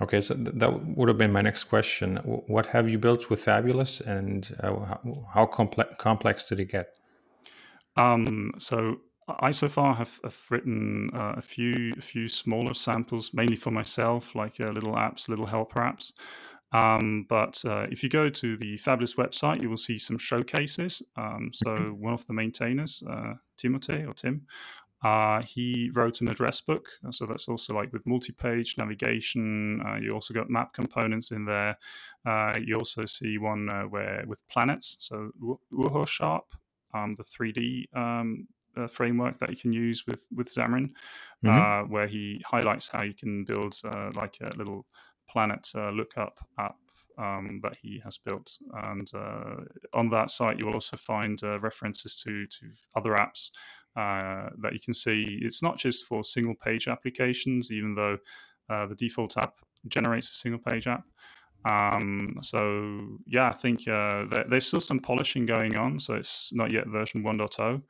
Okay, 0.01 0.21
so 0.21 0.35
th- 0.35 0.49
that 0.55 0.97
would 0.97 1.09
have 1.09 1.19
been 1.19 1.33
my 1.33 1.41
next 1.41 1.65
question. 1.65 2.17
What 2.25 2.67
have 2.67 2.91
you 2.91 2.99
built 2.99 3.31
with 3.31 3.43
Fabulous, 3.43 4.01
and 4.01 4.55
uh, 4.63 4.85
how, 4.85 5.27
how 5.33 5.47
complex 5.47 5.95
complex 5.99 6.45
did 6.45 6.61
it 6.61 6.67
get? 6.67 6.99
Um, 7.97 8.53
so 8.59 8.97
I 9.29 9.53
so 9.53 9.69
far 9.69 9.95
have, 9.95 10.21
have 10.23 10.39
written 10.51 11.11
uh, 11.15 11.35
a 11.37 11.43
few 11.43 11.93
a 11.97 12.03
few 12.03 12.29
smaller 12.29 12.75
samples, 12.75 13.33
mainly 13.33 13.57
for 13.57 13.71
myself, 13.71 14.35
like 14.35 14.61
uh, 14.61 14.71
little 14.71 14.95
apps, 14.95 15.29
little 15.29 15.47
helper 15.47 15.81
apps. 15.81 16.13
Um, 16.73 17.27
but 17.29 17.63
uh, 17.65 17.87
if 17.91 18.03
you 18.03 18.09
go 18.09 18.29
to 18.29 18.57
the 18.57 18.77
Fabulous 18.77 19.15
website, 19.15 19.63
you 19.63 19.71
will 19.71 19.77
see 19.77 19.99
some 19.99 20.19
showcases. 20.19 21.03
Um, 21.17 21.51
so 21.53 21.71
mm-hmm. 21.71 22.03
one 22.03 22.13
of 22.13 22.27
the 22.27 22.33
maintainers, 22.33 23.03
uh, 23.09 23.35
Timothé 23.57 24.07
or 24.09 24.15
Tim, 24.15 24.47
uh, 25.05 25.43
he 25.43 25.91
wrote 25.95 26.21
an 26.21 26.29
address 26.29 26.61
book. 26.61 26.89
So 27.11 27.27
that's 27.27 27.49
also 27.49 27.75
like 27.75 27.93
with 27.93 28.07
multi-page 28.07 28.77
navigation. 28.79 29.81
Uh, 29.87 29.97
you 29.97 30.13
also 30.13 30.35
got 30.35 30.51
map 30.51 30.73
components 30.73 31.31
in 31.31 31.45
there. 31.45 31.77
you 32.59 32.77
also 32.77 33.07
see 33.07 33.39
one 33.39 33.69
where 33.91 34.25
with 34.27 34.47
planets. 34.49 34.97
So 35.01 35.31
UrhoSharp, 35.73 36.45
um, 36.95 37.15
the 37.15 37.25
3D 37.25 37.97
um, 37.97 38.49
uh, 38.77 38.87
framework 38.87 39.39
that 39.39 39.51
you 39.51 39.57
can 39.57 39.73
use 39.73 40.05
with 40.07 40.27
with 40.35 40.53
Xamarin, 40.53 40.91
mm-hmm. 41.45 41.49
uh, 41.49 41.83
where 41.89 42.07
he 42.07 42.43
highlights 42.47 42.89
how 42.89 43.03
you 43.03 43.15
can 43.15 43.45
build 43.45 43.75
uh, 43.85 44.11
like 44.15 44.39
a 44.41 44.57
little 44.57 44.87
planet 45.37 45.69
uh, 45.75 45.91
lookup 45.91 46.39
app 46.59 46.77
um, 47.19 47.61
that 47.63 47.77
he 47.83 48.01
has 48.03 48.17
built. 48.17 48.51
And 48.73 49.07
uh, 49.15 49.57
on 49.93 50.09
that 50.09 50.31
site, 50.31 50.59
you 50.59 50.65
will 50.65 50.73
also 50.81 50.97
find 50.97 51.39
uh, 51.43 51.61
references 51.61 52.17
to 52.23 52.47
to 52.47 52.67
other 52.97 53.13
apps 53.17 53.51
that 54.63 54.73
you 54.73 54.81
can 54.81 54.95
see. 54.95 55.39
It's 55.43 55.63
not 55.63 55.77
just 55.77 56.07
for 56.07 56.25
single 56.25 56.55
page 56.55 56.89
applications, 56.89 57.71
even 57.71 57.95
though 57.95 58.17
the 58.69 58.97
default 58.97 59.37
app 59.37 59.55
generates 59.89 60.31
a 60.31 60.35
single 60.35 60.61
page 60.71 60.87
app. 60.87 61.05
Um, 61.71 62.37
so 62.43 63.19
yeah, 63.27 63.49
I 63.49 63.53
think 63.53 63.81
uh, 63.89 64.25
there, 64.31 64.45
there's 64.49 64.67
still 64.67 64.81
some 64.81 65.01
polishing 65.01 65.47
going 65.47 65.77
on. 65.77 65.99
So 65.99 66.15
it's 66.15 66.51
not 66.53 66.71
yet 66.71 66.87
version 66.87 67.23
1.0, 67.25 67.83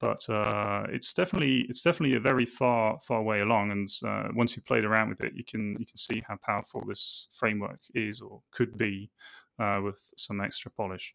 but 0.00 0.28
uh, 0.30 0.84
it's 0.88 1.12
definitely 1.12 1.66
it's 1.68 1.82
definitely 1.82 2.16
a 2.16 2.20
very 2.20 2.46
far 2.46 2.98
far 3.00 3.22
way 3.22 3.40
along. 3.40 3.70
And 3.70 3.88
uh, 4.04 4.28
once 4.34 4.56
you've 4.56 4.66
played 4.66 4.84
around 4.84 5.10
with 5.10 5.20
it, 5.20 5.34
you 5.34 5.44
can 5.44 5.76
you 5.78 5.86
can 5.86 5.96
see 5.96 6.22
how 6.26 6.36
powerful 6.44 6.82
this 6.88 7.28
framework 7.34 7.80
is 7.94 8.20
or 8.20 8.40
could 8.50 8.76
be 8.78 9.10
uh, 9.58 9.80
with 9.84 10.00
some 10.16 10.40
extra 10.40 10.70
polish. 10.70 11.14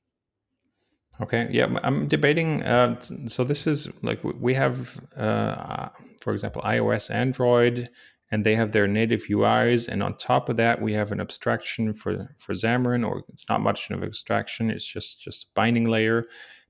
Okay, 1.21 1.47
yeah, 1.49 1.67
I'm 1.83 2.07
debating. 2.07 2.61
Uh, 2.63 2.99
so 2.99 3.43
this 3.43 3.67
is 3.67 3.89
like 4.03 4.19
we 4.23 4.53
have, 4.53 4.99
uh, 5.15 5.87
for 6.21 6.33
example, 6.33 6.61
iOS, 6.63 7.09
Android, 7.09 7.89
and 8.31 8.45
they 8.45 8.55
have 8.55 8.73
their 8.73 8.85
native 8.85 9.21
UIs, 9.29 9.87
and 9.87 10.03
on 10.03 10.17
top 10.17 10.49
of 10.49 10.57
that, 10.57 10.81
we 10.81 10.93
have 10.93 11.11
an 11.11 11.21
abstraction 11.21 11.93
for 11.93 12.29
for 12.37 12.53
Xamarin, 12.53 13.07
or 13.07 13.23
it's 13.29 13.47
not 13.49 13.61
much 13.61 13.89
of 13.89 13.97
an 13.97 14.03
abstraction. 14.03 14.69
It's 14.69 14.85
just 14.85 15.21
just 15.21 15.55
binding 15.55 15.85
layer 15.85 16.25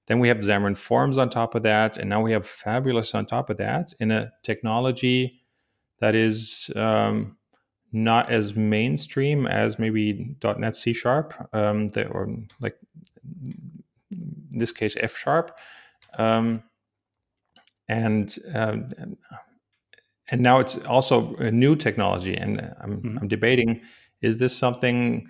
then 0.08 0.20
we 0.20 0.28
have 0.28 0.38
Xamarin 0.38 0.78
Forms 0.78 1.18
on 1.18 1.30
top 1.30 1.56
of 1.56 1.63
that, 1.63 1.98
and 1.98 2.10
now 2.10 2.22
we 2.22 2.32
have 2.32 2.46
Fabulous 2.46 3.15
on 3.15 3.26
top 3.26 3.50
of 3.50 3.58
that 3.58 3.94
in 4.00 4.12
a 4.12 4.32
technology 4.44 5.41
that 6.00 6.13
is 6.13 6.70
um, 6.76 7.38
not 7.91 8.30
as 8.30 8.56
mainstream 8.56 9.48
as 9.48 9.80
maybe 9.80 10.36
.NET 10.44 10.76
C 10.76 10.94
Sharp, 10.94 11.34
um, 11.54 11.89
or 12.12 12.30
like 12.62 12.78
in 14.12 14.60
this 14.60 14.72
case 14.72 14.96
F 15.00 15.18
Sharp, 15.18 15.58
um, 16.18 16.63
and 17.88 18.36
uh, 18.54 18.78
and 20.30 20.41
now 20.41 20.60
it's 20.60 20.78
also 20.86 21.36
a 21.36 21.52
new 21.52 21.76
technology. 21.76 22.36
And 22.36 22.62
I'm, 22.82 22.98
mm-hmm. 22.98 23.18
I'm 23.20 23.28
debating: 23.28 23.82
is 24.22 24.38
this 24.38 24.56
something 24.56 25.26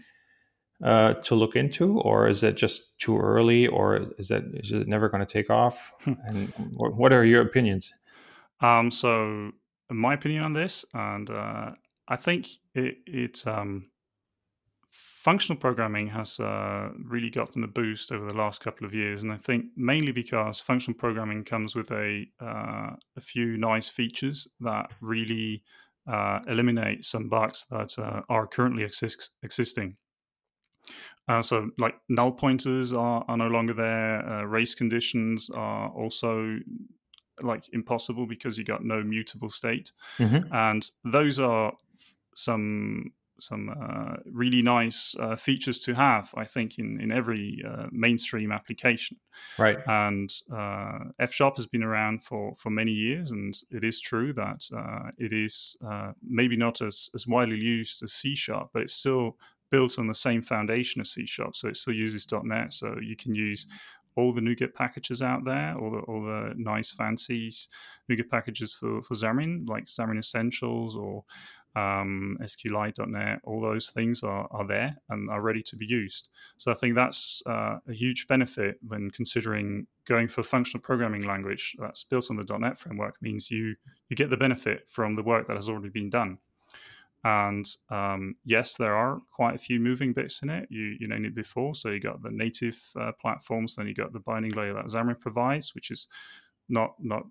uh, 0.84 1.14
to 1.14 1.36
look 1.36 1.56
into, 1.56 2.00
or 2.02 2.28
is 2.28 2.44
it 2.44 2.56
just 2.56 3.00
too 3.00 3.18
early, 3.18 3.68
or 3.68 4.12
is 4.18 4.32
it 4.32 4.44
is 4.54 4.72
it 4.72 4.88
never 4.88 5.10
going 5.10 5.26
to 5.26 5.32
take 5.32 5.50
off? 5.50 5.94
Hmm. 6.04 6.14
and 6.26 6.54
what 6.76 7.14
are 7.14 7.24
your 7.24 7.42
opinions? 7.42 7.94
Um, 8.62 8.92
so 8.92 9.52
my 9.90 10.14
opinion 10.14 10.44
on 10.44 10.54
this, 10.54 10.86
and 10.94 11.30
uh, 11.30 11.72
I 12.08 12.16
think 12.16 12.48
it, 12.74 12.98
it 13.06 13.44
um, 13.48 13.90
functional 14.90 15.60
programming 15.60 16.08
has 16.08 16.40
uh, 16.40 16.90
really 17.04 17.30
gotten 17.30 17.64
a 17.64 17.68
boost 17.68 18.12
over 18.12 18.28
the 18.28 18.38
last 18.38 18.62
couple 18.62 18.86
of 18.86 18.94
years, 18.94 19.24
and 19.24 19.32
I 19.32 19.38
think 19.38 19.66
mainly 19.76 20.12
because 20.12 20.60
functional 20.60 20.98
programming 20.98 21.44
comes 21.44 21.76
with 21.76 21.92
a 21.92 22.26
uh, 22.42 22.92
a 23.16 23.22
few 23.22 23.58
nice 23.58 23.88
features 23.88 24.48
that 24.62 24.92
really 25.02 25.64
uh, 26.08 26.40
eliminate 26.48 27.06
some 27.06 27.30
bugs 27.30 27.66
that 27.72 27.98
uh, 27.98 28.22
are 28.30 28.48
currently 28.48 28.84
exist- 28.84 29.36
existing. 29.44 29.98
Uh, 31.28 31.42
so, 31.42 31.70
like 31.78 31.96
null 32.10 32.32
pointers 32.32 32.94
are, 32.94 33.26
are 33.28 33.38
no 33.38 33.48
longer 33.48 33.74
there. 33.74 34.28
Uh, 34.28 34.44
race 34.44 34.76
conditions 34.76 35.50
are 35.54 35.90
also 35.90 36.58
like 37.42 37.64
impossible 37.74 38.28
because 38.28 38.58
you 38.58 38.64
got 38.64 38.84
no 38.84 39.04
mutable 39.04 39.50
state, 39.50 39.92
mm-hmm. 40.18 40.54
and 40.54 40.90
those 41.04 41.40
are 41.40 41.74
some 42.36 43.12
some 43.40 43.70
uh, 43.70 44.16
really 44.32 44.62
nice 44.62 45.16
uh, 45.20 45.36
features 45.36 45.80
to 45.80 45.94
have, 45.94 46.34
I 46.38 46.46
think, 46.46 46.78
in 46.80 47.00
in 47.02 47.12
every 47.12 47.62
uh, 47.68 47.88
mainstream 47.92 48.52
application. 48.52 49.18
Right. 49.58 49.78
And 49.88 50.30
uh, 50.54 51.12
F 51.20 51.34
Sharp 51.34 51.58
has 51.58 51.66
been 51.68 51.84
around 51.84 52.24
for 52.24 52.56
for 52.56 52.70
many 52.70 52.92
years, 52.92 53.32
and 53.32 53.56
it 53.72 53.84
is 53.84 54.00
true 54.00 54.34
that 54.34 54.70
uh, 54.76 55.12
it 55.18 55.34
is 55.34 55.76
uh, 55.86 56.12
maybe 56.24 56.56
not 56.56 56.82
as 56.82 57.10
as 57.14 57.28
widely 57.28 57.58
used 57.58 58.04
as 58.04 58.14
C 58.14 58.36
Sharp, 58.36 58.70
but 58.74 58.84
it's 58.84 58.94
still 58.94 59.38
built 59.76 60.00
on 60.00 60.08
the 60.08 60.22
same 60.28 60.42
foundation 60.42 61.02
as 61.02 61.12
C 61.12 61.26
Sharp, 61.26 61.54
so 61.56 61.68
it 61.68 61.78
still 61.78 61.94
uses 61.94 62.26
.NET. 62.32 62.74
So 62.74 62.96
you 63.02 63.18
can 63.18 63.36
use 63.36 63.68
all 64.16 64.32
the 64.34 64.46
NuGet 64.48 64.74
packages 64.74 65.22
out 65.22 65.44
there, 65.44 65.76
all 65.78 65.92
the 65.92 66.00
all 66.10 66.24
the 66.24 66.54
nice 66.56 66.92
fancy 66.92 67.52
NuGet 68.10 68.30
packages 68.30 68.74
for 68.74 69.02
for 69.02 69.16
Xamarin, 69.16 69.68
like 69.68 69.86
Xamarin 69.86 70.20
Essentials 70.20 70.96
or 70.96 71.26
um, 71.76 72.38
SQLite.net, 72.42 73.42
all 73.44 73.60
those 73.60 73.90
things 73.90 74.24
are, 74.24 74.48
are 74.52 74.66
there 74.66 74.96
and 75.10 75.30
are 75.30 75.44
ready 75.44 75.62
to 75.64 75.76
be 75.76 75.86
used. 75.86 76.30
So 76.58 76.72
I 76.72 76.74
think 76.74 76.96
that's 76.96 77.44
uh, 77.46 77.80
a 77.86 77.94
huge 77.94 78.28
benefit 78.28 78.78
when 78.88 79.12
considering 79.12 79.86
going 80.06 80.30
for 80.30 80.42
functional 80.42 80.82
programming 80.82 81.26
language 81.28 81.76
that's 81.78 82.06
built 82.06 82.30
on 82.30 82.38
the 82.38 82.58
.NET 82.58 82.78
framework 82.78 83.16
means 83.22 83.52
you 83.52 83.76
you 84.10 84.16
get 84.16 84.30
the 84.30 84.38
benefit 84.38 84.88
from 84.88 85.16
the 85.16 85.24
work 85.24 85.48
that 85.48 85.56
has 85.56 85.68
already 85.68 85.90
been 85.90 86.10
done. 86.10 86.38
And 87.26 87.68
um, 87.90 88.36
yes, 88.46 88.76
there 88.78 88.96
are 88.96 89.20
quite 89.34 89.56
a 89.56 89.60
few 89.60 89.80
moving 89.80 90.14
bits 90.14 90.44
in 90.44 90.50
it. 90.52 90.68
You 90.70 90.96
you 91.00 91.08
named 91.08 91.26
it 91.26 91.34
before. 91.34 91.74
So 91.74 91.90
you 91.90 92.00
got 92.00 92.22
the 92.22 92.32
native 92.32 92.80
uh, 93.00 93.14
platforms, 93.20 93.76
then 93.76 93.88
you 93.88 93.96
got 93.96 94.14
the 94.14 94.20
binding 94.20 94.52
layer 94.52 94.76
that 94.76 94.86
Xamarin 94.86 95.20
provides, 95.20 95.74
which 95.74 95.90
is 95.90 96.08
not 96.70 96.94
not 97.00 97.24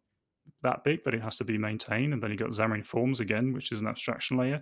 that 0.64 0.82
big, 0.82 1.04
but 1.04 1.14
it 1.14 1.22
has 1.22 1.36
to 1.36 1.44
be 1.44 1.56
maintained. 1.56 2.12
And 2.12 2.20
then 2.20 2.32
you 2.32 2.36
got 2.36 2.50
Xamarin 2.50 2.84
Forms 2.84 3.20
again, 3.20 3.52
which 3.52 3.70
is 3.70 3.82
an 3.82 3.86
abstraction 3.86 4.36
layer, 4.36 4.60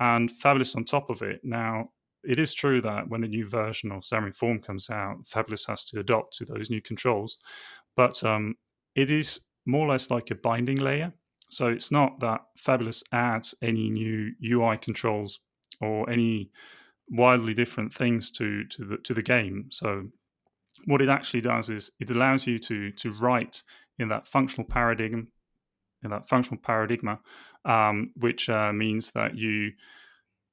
and 0.00 0.30
Fabulous 0.30 0.74
on 0.74 0.84
top 0.86 1.10
of 1.10 1.20
it. 1.20 1.40
Now 1.44 1.90
it 2.24 2.38
is 2.38 2.54
true 2.54 2.80
that 2.80 3.06
when 3.06 3.22
a 3.22 3.28
new 3.28 3.46
version 3.46 3.92
of 3.92 4.00
Xamarin 4.00 4.34
Form 4.34 4.60
comes 4.60 4.88
out, 4.88 5.26
Fabulous 5.26 5.66
has 5.66 5.84
to 5.86 6.00
adopt 6.00 6.38
to 6.38 6.46
those 6.46 6.70
new 6.70 6.80
controls, 6.80 7.36
but 7.96 8.24
um, 8.24 8.54
it 8.94 9.10
is 9.10 9.40
more 9.66 9.86
or 9.86 9.90
less 9.90 10.10
like 10.10 10.30
a 10.30 10.34
binding 10.36 10.78
layer 10.78 11.12
so 11.50 11.66
it's 11.66 11.90
not 11.90 12.20
that 12.20 12.40
Fabulous 12.56 13.02
adds 13.12 13.54
any 13.60 13.90
new 13.90 14.32
UI 14.42 14.78
controls 14.78 15.40
or 15.80 16.08
any 16.08 16.50
wildly 17.10 17.54
different 17.54 17.92
things 17.92 18.30
to 18.30 18.64
to 18.64 18.84
the 18.84 18.96
to 18.98 19.14
the 19.14 19.22
game. 19.22 19.66
So 19.70 20.08
what 20.86 21.02
it 21.02 21.08
actually 21.08 21.40
does 21.40 21.68
is 21.68 21.90
it 21.98 22.10
allows 22.10 22.46
you 22.46 22.58
to 22.60 22.92
to 22.92 23.12
write 23.12 23.62
in 23.98 24.08
that 24.08 24.26
functional 24.26 24.66
paradigm 24.66 25.28
in 26.02 26.10
that 26.10 26.28
functional 26.28 26.60
paradigma, 26.62 27.18
um, 27.64 28.12
which 28.16 28.48
uh, 28.48 28.72
means 28.72 29.10
that 29.10 29.36
you 29.36 29.72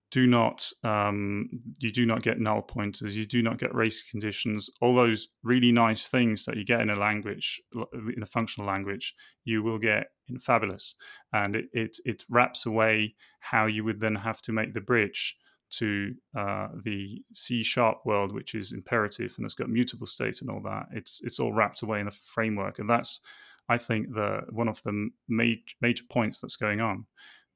do 0.10 0.26
not 0.26 0.70
um, 0.84 1.50
you 1.80 1.92
do 1.92 2.06
not 2.06 2.22
get 2.22 2.40
null 2.40 2.62
pointers 2.62 3.16
you 3.16 3.26
do 3.26 3.42
not 3.42 3.58
get 3.58 3.74
race 3.76 4.04
conditions 4.04 4.70
all 4.82 4.96
those 4.96 5.28
really 5.44 5.72
nice 5.72 6.08
things 6.08 6.46
that 6.46 6.58
you 6.58 6.64
get 6.64 6.82
in 6.82 6.90
a 6.90 6.96
language 6.96 7.62
in 7.94 8.24
a 8.24 8.26
functional 8.26 8.68
language 8.68 9.14
you 9.44 9.62
will 9.62 9.80
get 9.80 10.08
in 10.30 10.40
fabulous 10.40 10.96
and 11.34 11.56
it 11.56 11.66
it, 11.74 11.98
it 12.06 12.24
wraps 12.30 12.66
away 12.66 13.14
how 13.40 13.66
you 13.66 13.84
would 13.84 14.00
then 14.00 14.16
have 14.16 14.42
to 14.42 14.52
make 14.52 14.74
the 14.74 14.82
bridge 14.82 15.36
to 15.70 16.14
uh, 16.38 16.70
the 16.84 17.22
C 17.34 17.62
sharp 17.64 18.06
world, 18.06 18.34
which 18.34 18.56
is 18.56 18.72
imperative 18.72 19.34
and 19.38 19.46
it's 19.46 19.56
got 19.56 19.70
mutable 19.70 20.08
state 20.08 20.42
and 20.42 20.50
all 20.50 20.62
that. 20.62 20.86
It's 20.92 21.22
it's 21.24 21.40
all 21.40 21.54
wrapped 21.54 21.82
away 21.82 22.00
in 22.00 22.08
a 22.08 22.12
framework, 22.12 22.80
and 22.80 22.90
that's 22.90 23.22
I 23.70 23.78
think 23.78 24.14
the 24.14 24.42
one 24.50 24.70
of 24.70 24.82
the 24.84 25.10
major 25.28 25.62
major 25.82 26.04
points 26.10 26.40
that's 26.40 26.56
going 26.56 26.80
on. 26.80 27.06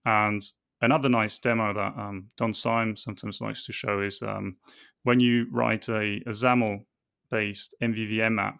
And 0.05 0.41
another 0.81 1.09
nice 1.09 1.39
demo 1.39 1.73
that 1.73 1.93
um, 1.97 2.27
Don 2.37 2.53
Syme 2.53 2.95
sometimes 2.95 3.41
likes 3.41 3.65
to 3.65 3.73
show 3.73 4.01
is 4.01 4.21
um, 4.21 4.57
when 5.03 5.19
you 5.19 5.47
write 5.51 5.89
a, 5.89 6.21
a 6.25 6.29
XAML 6.29 6.83
based 7.29 7.75
MVVM 7.81 8.39
app 8.41 8.59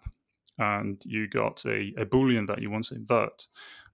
and 0.58 1.02
you 1.04 1.28
got 1.28 1.64
a, 1.66 1.92
a 1.98 2.06
Boolean 2.06 2.46
that 2.46 2.60
you 2.60 2.70
want 2.70 2.86
to 2.86 2.94
invert. 2.94 3.46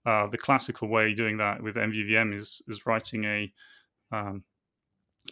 Uh, 0.07 0.27
the 0.27 0.39
classical 0.39 0.89
way 0.89 1.13
doing 1.13 1.37
that 1.37 1.63
with 1.63 1.77
MVVM 1.77 2.35
is 2.35 2.63
is 2.69 2.87
writing 2.87 3.25
a 3.25 3.53
um, 4.13 4.43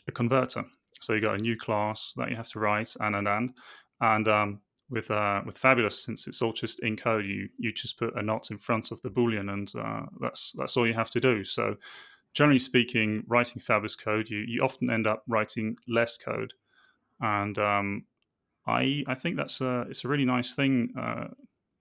a 0.09 0.13
converter. 0.13 0.65
So 1.01 1.13
you 1.13 1.21
got 1.21 1.39
a 1.39 1.43
new 1.43 1.57
class 1.57 2.13
that 2.17 2.31
you 2.31 2.37
have 2.37 2.49
to 2.51 2.59
write 2.59 2.95
and 3.01 3.17
and 3.17 3.29
and 3.29 3.53
and 4.01 4.29
um, 4.29 4.61
with 4.91 5.11
uh, 5.11 5.43
with 5.45 5.59
Fabulous, 5.59 6.03
since 6.03 6.27
it's 6.27 6.43
all 6.43 6.53
just 6.53 6.81
in 6.81 6.97
code, 6.97 7.25
you 7.25 7.49
you 7.59 7.73
just 7.73 7.99
put 7.99 8.17
a 8.17 8.23
not 8.23 8.51
in 8.51 8.59
front 8.59 8.91
of 8.91 9.01
the 9.03 9.11
boolean, 9.11 9.53
and 9.53 9.73
uh, 9.77 10.07
that's 10.21 10.53
that's 10.53 10.77
all 10.77 10.87
you 10.87 10.95
have 10.95 11.11
to 11.11 11.21
do. 11.21 11.43
So 11.45 11.77
generally 12.37 12.59
speaking, 12.59 13.25
writing 13.27 13.61
Fabulous 13.61 13.97
code, 13.97 14.29
you, 14.29 14.45
you 14.47 14.61
often 14.61 14.91
end 14.91 15.07
up 15.07 15.25
writing 15.27 15.75
less 15.89 16.19
code. 16.19 16.53
And 17.21 17.59
um, 17.59 18.05
I 18.67 19.03
I 19.07 19.15
think 19.15 19.37
that's 19.37 19.63
a 19.63 19.87
it's 19.89 20.05
a 20.05 20.09
really 20.09 20.27
nice 20.27 20.53
thing 20.55 20.93
uh, 21.01 21.29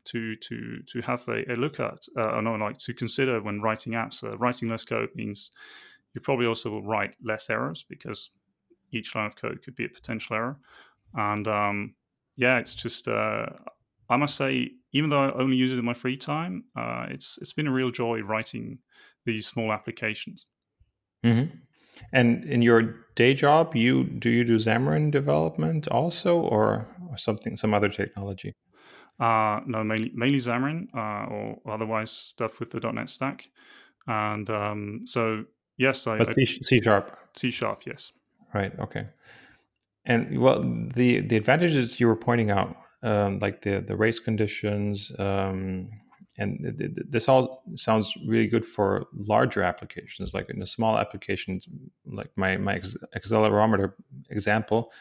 to 0.05 0.35
to 0.37 0.79
to 0.87 1.01
have 1.01 1.27
a, 1.27 1.43
a 1.51 1.55
look 1.57 1.81
at. 1.81 2.05
Uh, 2.17 2.39
no, 2.39 2.55
like 2.55 2.77
to 2.79 2.93
consider 2.93 3.41
when 3.41 3.61
writing 3.61 3.93
apps. 3.93 4.23
Uh, 4.23 4.37
writing 4.37 4.69
less 4.69 4.85
code 4.85 5.09
means 5.13 5.51
you 6.13 6.21
probably 6.21 6.45
also 6.45 6.69
will 6.69 6.83
write 6.83 7.15
less 7.21 7.49
errors 7.49 7.83
because 7.89 8.31
each 8.93 9.13
line 9.13 9.25
of 9.25 9.35
code 9.35 9.61
could 9.61 9.75
be 9.75 9.83
a 9.83 9.89
potential 9.89 10.37
error. 10.37 10.57
And 11.15 11.49
um, 11.49 11.95
yeah, 12.37 12.59
it's 12.59 12.75
just 12.75 13.09
uh, 13.09 13.47
I 14.09 14.15
must 14.15 14.35
say, 14.37 14.71
even 14.93 15.09
though 15.09 15.21
I 15.25 15.33
only 15.33 15.57
use 15.57 15.73
it 15.73 15.79
in 15.79 15.85
my 15.85 15.93
free 15.93 16.15
time, 16.15 16.63
uh, 16.77 17.07
it's 17.09 17.37
it's 17.41 17.51
been 17.51 17.67
a 17.67 17.73
real 17.73 17.91
joy 17.91 18.21
writing 18.21 18.79
these 19.25 19.47
small 19.47 19.71
applications. 19.71 20.45
Mm-hmm. 21.25 21.57
And 22.11 22.43
in 22.45 22.61
your 22.61 23.05
day 23.15 23.33
job, 23.33 23.75
you 23.75 24.03
do 24.03 24.29
you 24.29 24.43
do 24.43 24.57
Xamarin 24.57 25.11
development 25.11 25.87
also, 25.87 26.39
or, 26.39 26.87
or 27.09 27.17
something, 27.17 27.55
some 27.57 27.73
other 27.73 27.89
technology? 27.89 28.53
Uh, 29.19 29.61
no, 29.65 29.83
mainly 29.83 30.11
mainly 30.13 30.39
Xamarin, 30.39 30.87
uh, 30.93 31.25
or 31.29 31.59
otherwise 31.65 32.11
stuff 32.11 32.59
with 32.59 32.71
the 32.71 32.79
.NET 32.91 33.09
stack. 33.09 33.49
And 34.07 34.49
um, 34.49 35.01
so, 35.05 35.45
yes, 35.77 36.05
I. 36.05 36.17
But 36.17 36.35
C, 36.35 36.45
C 36.45 36.81
sharp. 36.81 37.17
C 37.35 37.49
sharp, 37.49 37.85
yes. 37.85 38.11
Right. 38.53 38.77
Okay. 38.79 39.07
And 40.05 40.37
well, 40.39 40.61
the 40.61 41.21
the 41.21 41.37
advantages 41.37 41.99
you 41.99 42.07
were 42.07 42.15
pointing 42.15 42.51
out, 42.51 42.75
um, 43.03 43.39
like 43.39 43.61
the 43.61 43.79
the 43.79 43.95
race 43.95 44.19
conditions, 44.19 45.11
um, 45.17 45.89
and 46.37 46.73
this 47.09 47.29
all 47.29 47.63
sounds 47.75 48.17
really 48.25 48.47
good 48.47 48.65
for 48.65 49.05
larger 49.13 49.63
applications 49.63 50.33
like 50.33 50.49
in 50.49 50.61
a 50.61 50.65
small 50.65 50.97
applications 50.97 51.67
like 52.05 52.29
my 52.35 52.57
my 52.57 52.79
accelerometer 53.15 53.93
example 54.29 54.91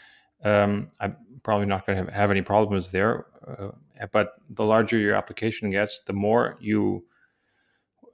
um, 0.44 0.88
i'm 1.00 1.16
probably 1.42 1.66
not 1.66 1.84
going 1.86 1.98
to 1.98 2.04
have, 2.04 2.14
have, 2.14 2.30
any 2.30 2.42
problems 2.42 2.90
there 2.90 3.26
uh, 3.46 3.68
but 4.12 4.34
the 4.50 4.64
larger 4.64 4.96
your 4.96 5.14
application 5.14 5.70
gets 5.70 6.00
the 6.00 6.12
more 6.12 6.56
you 6.60 7.04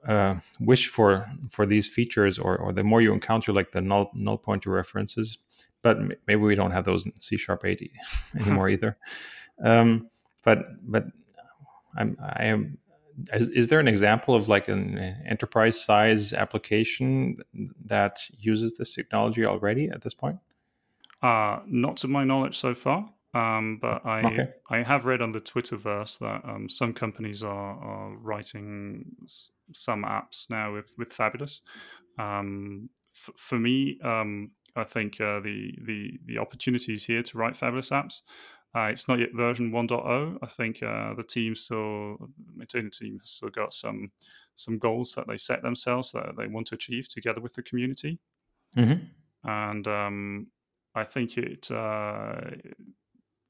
uh, 0.07 0.35
wish 0.59 0.87
for 0.87 1.29
for 1.49 1.65
these 1.65 1.87
features 1.87 2.39
or, 2.39 2.57
or 2.57 2.73
the 2.73 2.83
more 2.83 3.01
you 3.01 3.13
encounter 3.13 3.53
like 3.53 3.71
the 3.71 3.81
null 3.81 4.09
null 4.13 4.37
pointer 4.37 4.71
references 4.71 5.37
but 5.83 5.97
maybe 6.27 6.41
we 6.41 6.55
don't 6.55 6.71
have 6.71 6.85
those 6.85 7.05
in 7.05 7.13
c 7.19 7.37
sharp 7.37 7.65
80 7.65 7.91
anymore 8.39 8.69
either 8.75 8.97
um, 9.63 10.09
but 10.43 10.65
but 10.81 11.05
I'm 11.95 12.17
I 12.21 12.45
am. 12.45 12.77
Is, 13.33 13.49
is 13.49 13.69
there 13.69 13.79
an 13.79 13.87
example 13.87 14.35
of 14.35 14.47
like 14.47 14.67
an 14.67 14.97
enterprise 15.25 15.83
size 15.83 16.33
application 16.33 17.37
that 17.85 18.19
uses 18.37 18.77
this 18.77 18.93
technology 18.95 19.45
already 19.45 19.89
at 19.89 20.01
this 20.01 20.13
point? 20.13 20.37
Uh, 21.21 21.59
not 21.67 21.97
to 21.97 22.07
my 22.07 22.23
knowledge 22.23 22.57
so 22.57 22.73
far. 22.73 23.09
Um, 23.33 23.79
but 23.81 24.05
I 24.05 24.25
okay. 24.25 24.49
I 24.69 24.83
have 24.83 25.05
read 25.05 25.21
on 25.21 25.31
the 25.31 25.39
Twitterverse 25.39 26.19
that 26.19 26.41
um, 26.43 26.67
some 26.67 26.93
companies 26.93 27.43
are, 27.43 27.77
are 27.79 28.17
writing 28.17 29.05
s- 29.23 29.51
some 29.73 30.03
apps 30.03 30.49
now 30.49 30.73
with 30.73 30.93
with 30.97 31.13
Fabulous. 31.13 31.61
Um, 32.19 32.89
f- 33.15 33.33
for 33.37 33.57
me, 33.57 33.99
um, 34.03 34.51
I 34.75 34.83
think 34.83 35.21
uh, 35.21 35.39
the 35.39 35.73
the 35.81 36.19
the 36.25 36.37
opportunities 36.39 37.05
here 37.05 37.23
to 37.23 37.37
write 37.37 37.55
Fabulous 37.55 37.91
apps. 37.91 38.21
Uh, 38.73 38.87
it's 38.91 39.07
not 39.07 39.19
yet 39.19 39.33
version 39.33 39.71
1.0. 39.71 40.37
I 40.41 40.47
think 40.47 40.81
uh, 40.81 41.13
the 41.13 41.23
team 41.23 41.55
still, 41.55 42.29
the 42.57 42.65
team 42.65 43.19
has 43.19 43.29
still 43.29 43.49
got 43.49 43.73
some 43.73 44.11
some 44.55 44.77
goals 44.77 45.13
that 45.15 45.27
they 45.27 45.37
set 45.37 45.61
themselves 45.61 46.11
that 46.11 46.35
they 46.37 46.47
want 46.47 46.67
to 46.67 46.75
achieve 46.75 47.07
together 47.09 47.41
with 47.41 47.53
the 47.53 47.63
community. 47.63 48.19
Mm-hmm. 48.77 49.49
And 49.49 49.87
um, 49.87 50.47
I 50.93 51.03
think 51.03 51.37
it 51.37 51.71
uh, 51.71 52.41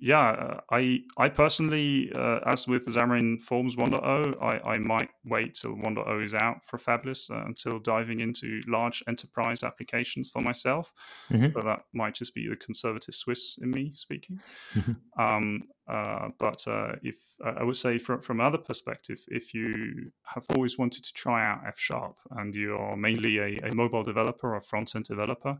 yeah, 0.03 0.31
uh, 0.31 0.59
I 0.71 1.01
I 1.15 1.29
personally, 1.29 2.11
uh, 2.15 2.39
as 2.47 2.67
with 2.67 2.87
Xamarin 2.87 3.39
Forms 3.39 3.75
1.0, 3.75 4.41
I, 4.41 4.71
I 4.73 4.77
might 4.79 5.09
wait 5.25 5.53
till 5.53 5.75
1.0 5.75 6.25
is 6.25 6.33
out 6.33 6.65
for 6.65 6.79
Fabulous 6.79 7.29
uh, 7.29 7.43
until 7.45 7.77
diving 7.77 8.19
into 8.19 8.61
large 8.67 9.03
enterprise 9.07 9.61
applications 9.61 10.27
for 10.27 10.41
myself. 10.41 10.91
Mm-hmm. 11.31 11.49
But 11.53 11.65
that 11.65 11.83
might 11.93 12.15
just 12.15 12.33
be 12.33 12.49
the 12.49 12.55
conservative 12.55 13.13
Swiss 13.13 13.59
in 13.61 13.69
me 13.69 13.93
speaking. 13.95 14.39
Mm-hmm. 14.73 15.21
Um, 15.21 15.63
uh, 15.87 16.29
but 16.39 16.67
uh, 16.67 16.93
if 17.03 17.17
uh, 17.45 17.53
I 17.59 17.63
would 17.63 17.77
say 17.77 17.99
from 17.99 18.21
from 18.21 18.41
other 18.41 18.57
perspective, 18.57 19.23
if 19.27 19.53
you 19.53 20.11
have 20.23 20.45
always 20.55 20.79
wanted 20.79 21.03
to 21.03 21.13
try 21.13 21.47
out 21.47 21.61
F 21.67 21.77
Sharp 21.77 22.15
and 22.31 22.55
you're 22.55 22.97
mainly 22.97 23.37
a, 23.37 23.69
a 23.69 23.75
mobile 23.75 24.03
developer 24.03 24.55
or 24.55 24.61
front 24.61 24.95
end 24.95 25.05
developer, 25.05 25.59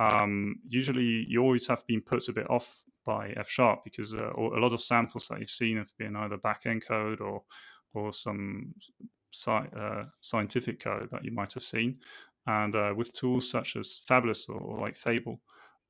um, 0.00 0.56
usually 0.68 1.26
you 1.28 1.40
always 1.42 1.68
have 1.68 1.86
been 1.86 2.00
put 2.00 2.28
a 2.28 2.32
bit 2.32 2.50
off 2.50 2.82
by 3.08 3.32
F 3.38 3.48
sharp 3.48 3.84
because 3.84 4.14
uh, 4.14 4.30
a 4.36 4.60
lot 4.60 4.74
of 4.74 4.82
samples 4.82 5.28
that 5.28 5.40
you've 5.40 5.50
seen 5.62 5.78
have 5.78 5.90
been 5.96 6.14
either 6.14 6.36
backend 6.36 6.86
code 6.86 7.22
or 7.22 7.42
or 7.94 8.12
some 8.12 8.74
sci- 9.32 9.70
uh, 9.74 10.04
scientific 10.20 10.78
code 10.78 11.08
that 11.10 11.24
you 11.24 11.32
might 11.32 11.54
have 11.54 11.64
seen. 11.64 11.96
And 12.46 12.76
uh, 12.76 12.92
with 12.94 13.14
tools 13.14 13.50
such 13.50 13.76
as 13.76 14.00
Fabulous 14.06 14.46
or, 14.50 14.60
or 14.60 14.78
like 14.78 14.94
Fable, 14.94 15.40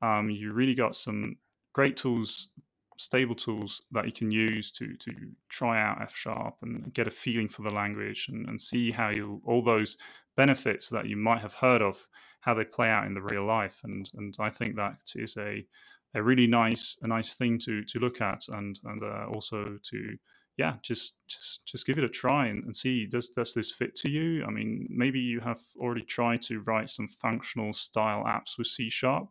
um, 0.00 0.30
you 0.30 0.52
really 0.52 0.76
got 0.76 0.94
some 0.94 1.36
great 1.72 1.96
tools, 1.96 2.50
stable 2.98 3.34
tools 3.34 3.82
that 3.90 4.06
you 4.06 4.12
can 4.12 4.30
use 4.30 4.70
to 4.78 4.94
to 4.98 5.10
try 5.48 5.82
out 5.82 6.00
F 6.00 6.14
sharp 6.14 6.54
and 6.62 6.94
get 6.94 7.08
a 7.08 7.10
feeling 7.24 7.48
for 7.48 7.62
the 7.62 7.76
language 7.82 8.28
and, 8.28 8.48
and 8.48 8.60
see 8.60 8.92
how 8.92 9.08
you 9.10 9.42
all 9.44 9.62
those 9.62 9.96
benefits 10.36 10.88
that 10.88 11.08
you 11.08 11.16
might 11.16 11.40
have 11.40 11.54
heard 11.54 11.82
of 11.82 12.06
how 12.42 12.54
they 12.54 12.64
play 12.64 12.88
out 12.88 13.06
in 13.06 13.14
the 13.14 13.28
real 13.32 13.44
life. 13.44 13.80
And 13.82 14.08
and 14.16 14.36
I 14.38 14.50
think 14.50 14.76
that 14.76 15.00
is 15.16 15.36
a 15.36 15.66
a 16.14 16.22
really 16.22 16.46
nice 16.46 16.96
a 17.02 17.08
nice 17.08 17.34
thing 17.34 17.58
to 17.58 17.84
to 17.84 17.98
look 17.98 18.20
at 18.20 18.42
and 18.48 18.80
and 18.84 19.02
uh, 19.02 19.26
also 19.34 19.78
to 19.82 20.16
yeah 20.56 20.74
just 20.82 21.16
just 21.28 21.66
just 21.66 21.86
give 21.86 21.98
it 21.98 22.04
a 22.04 22.08
try 22.08 22.46
and, 22.46 22.64
and, 22.64 22.74
see 22.74 23.06
does 23.06 23.28
does 23.30 23.54
this 23.54 23.70
fit 23.70 23.94
to 23.96 24.10
you? 24.10 24.44
I 24.44 24.50
mean 24.50 24.86
maybe 24.90 25.20
you 25.20 25.40
have 25.40 25.60
already 25.78 26.02
tried 26.02 26.42
to 26.42 26.60
write 26.60 26.90
some 26.90 27.08
functional 27.08 27.72
style 27.72 28.24
apps 28.24 28.56
with 28.56 28.66
c 28.66 28.88
sharp 28.88 29.28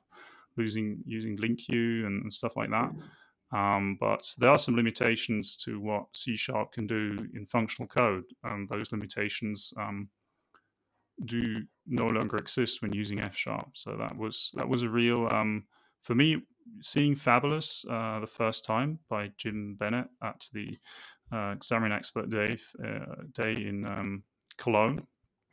using 0.58 1.00
using 1.06 1.38
LINQ 1.38 1.70
and, 2.06 2.24
and 2.24 2.34
stuff 2.34 2.56
like 2.56 2.70
that. 2.70 2.92
Um, 3.58 3.98
but 4.00 4.30
there 4.40 4.50
are 4.50 4.60
some 4.60 4.76
limitations 4.76 5.56
to 5.58 5.80
what 5.80 6.06
c 6.14 6.36
sharp 6.36 6.74
can 6.74 6.86
do 6.86 7.18
in 7.34 7.46
functional 7.46 7.88
code 7.88 8.26
and 8.44 8.68
those 8.70 8.92
limitations 8.92 9.74
um, 9.80 10.10
do 11.26 11.64
no 11.88 12.06
longer 12.06 12.38
exist 12.38 12.82
when 12.82 12.94
using 12.94 13.20
f 13.20 13.36
sharp. 13.36 13.70
So 13.74 13.96
that 13.98 14.16
was 14.16 14.52
that 14.56 14.70
was 14.70 14.84
a 14.84 14.90
real 14.90 15.28
um, 15.32 15.64
for 16.04 16.16
me 16.16 16.44
seeing 16.82 17.16
Fabulous 17.16 17.86
uh, 17.90 18.20
the 18.20 18.28
first 18.28 18.66
time 18.66 19.00
by 19.10 19.32
Jim 19.38 19.76
Bennett 19.80 20.08
at 20.24 20.48
the 20.54 20.78
uh, 21.32 21.56
Xamarin 21.56 21.96
Expert 21.96 22.30
Day 22.30 22.58
uh, 22.84 23.16
day 23.34 23.54
in 23.54 23.86
um, 23.86 24.24
Cologne 24.58 25.06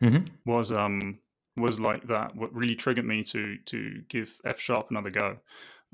mm-hmm. 0.03 0.25
was 0.47 0.73
um, 0.73 1.19
was 1.57 1.81
like 1.81 2.07
that. 2.09 2.35
What 2.37 2.55
really 2.55 2.75
triggered 2.75 3.07
me 3.07 3.25
to 3.25 3.57
to 3.67 4.03
give 4.09 4.39
F 4.45 4.61
sharp 4.61 4.91
another 4.91 5.11
go 5.11 5.39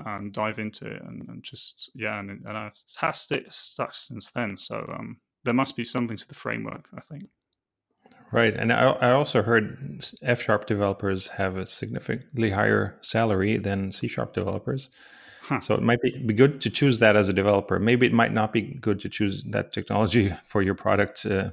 and 0.07 0.33
dive 0.33 0.59
into 0.59 0.87
it 0.87 1.03
and, 1.03 1.29
and 1.29 1.43
just 1.43 1.91
yeah 1.95 2.19
and, 2.19 2.31
and 2.31 2.57
I've 2.57 2.79
tested 2.97 3.47
it 3.47 3.53
stuck 3.53 3.95
since 3.95 4.31
then. 4.31 4.57
So 4.57 4.77
um, 4.99 5.19
there 5.45 5.55
must 5.55 5.77
be 5.77 5.85
something 5.85 6.17
to 6.17 6.29
the 6.29 6.35
framework. 6.35 6.87
I 6.97 7.01
think. 7.01 7.25
Right, 8.33 8.55
and 8.55 8.73
I, 8.73 8.91
I 8.91 9.11
also 9.11 9.43
heard 9.43 10.03
F 10.23 10.41
sharp 10.41 10.67
developers 10.67 11.29
have 11.29 11.57
a 11.57 11.67
significantly 11.67 12.51
higher 12.51 12.97
salary 13.01 13.59
than 13.59 13.91
C 13.91 14.07
sharp 14.07 14.35
developers. 14.35 14.89
Huh. 15.43 15.59
So 15.59 15.75
it 15.75 15.83
might 15.83 16.01
be, 16.01 16.17
be 16.17 16.33
good 16.33 16.61
to 16.61 16.71
choose 16.71 17.01
that 17.01 17.17
as 17.17 17.29
a 17.29 17.33
developer. 17.33 17.81
Maybe 17.81 18.07
it 18.07 18.13
might 18.13 18.33
not 18.33 18.53
be 18.53 18.63
good 18.63 19.01
to 19.01 19.09
choose 19.09 19.43
that 19.51 19.73
technology 19.73 20.29
for 20.45 20.63
your 20.63 20.77
product 20.77 21.27
uh, 21.27 21.51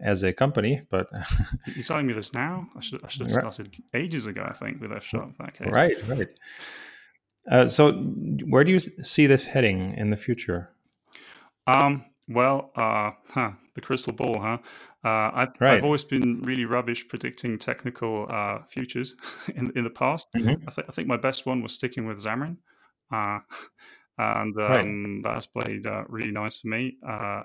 as 0.00 0.22
a 0.22 0.32
company, 0.34 0.82
but 0.90 1.08
you're 1.74 1.82
telling 1.82 2.06
me 2.06 2.12
this 2.12 2.34
now. 2.34 2.68
I 2.76 2.80
should 2.80 3.02
I 3.02 3.08
should 3.08 3.22
have 3.22 3.32
started 3.32 3.74
right. 3.94 4.02
ages 4.02 4.26
ago. 4.26 4.46
I 4.46 4.52
think 4.52 4.82
with 4.82 4.92
F 4.92 5.04
sharp. 5.04 5.32
That 5.38 5.54
case. 5.54 5.68
Right, 5.72 6.08
right. 6.08 6.28
Uh, 7.50 7.66
so 7.66 7.92
where 7.92 8.64
do 8.64 8.70
you 8.70 8.78
see 8.78 9.26
this 9.26 9.46
heading 9.46 9.94
in 9.94 10.10
the 10.10 10.16
future? 10.16 10.70
Um, 11.66 12.04
well, 12.28 12.70
uh, 12.76 13.12
huh, 13.30 13.52
the 13.74 13.80
crystal 13.80 14.12
ball, 14.12 14.38
huh? 14.40 14.58
Uh, 15.04 15.30
I've, 15.32 15.48
right. 15.60 15.78
I've 15.78 15.84
always 15.84 16.02
been 16.02 16.42
really 16.42 16.64
rubbish 16.64 17.06
predicting 17.06 17.58
technical 17.58 18.26
uh, 18.30 18.58
futures 18.68 19.14
in 19.54 19.72
in 19.76 19.84
the 19.84 19.90
past. 19.90 20.28
Mm-hmm. 20.36 20.68
I, 20.68 20.70
th- 20.72 20.86
I, 20.88 20.92
think 20.92 21.06
my 21.06 21.16
best 21.16 21.46
one 21.46 21.62
was 21.62 21.72
sticking 21.72 22.06
with 22.06 22.18
Xamarin, 22.18 22.56
uh, 23.12 23.38
and 24.18 24.56
um, 24.56 24.58
right. 24.58 25.22
that 25.22 25.34
has 25.34 25.46
played 25.46 25.86
uh, 25.86 26.04
really 26.08 26.32
nice 26.32 26.58
for 26.60 26.68
me. 26.68 26.96
Uh, 27.06 27.42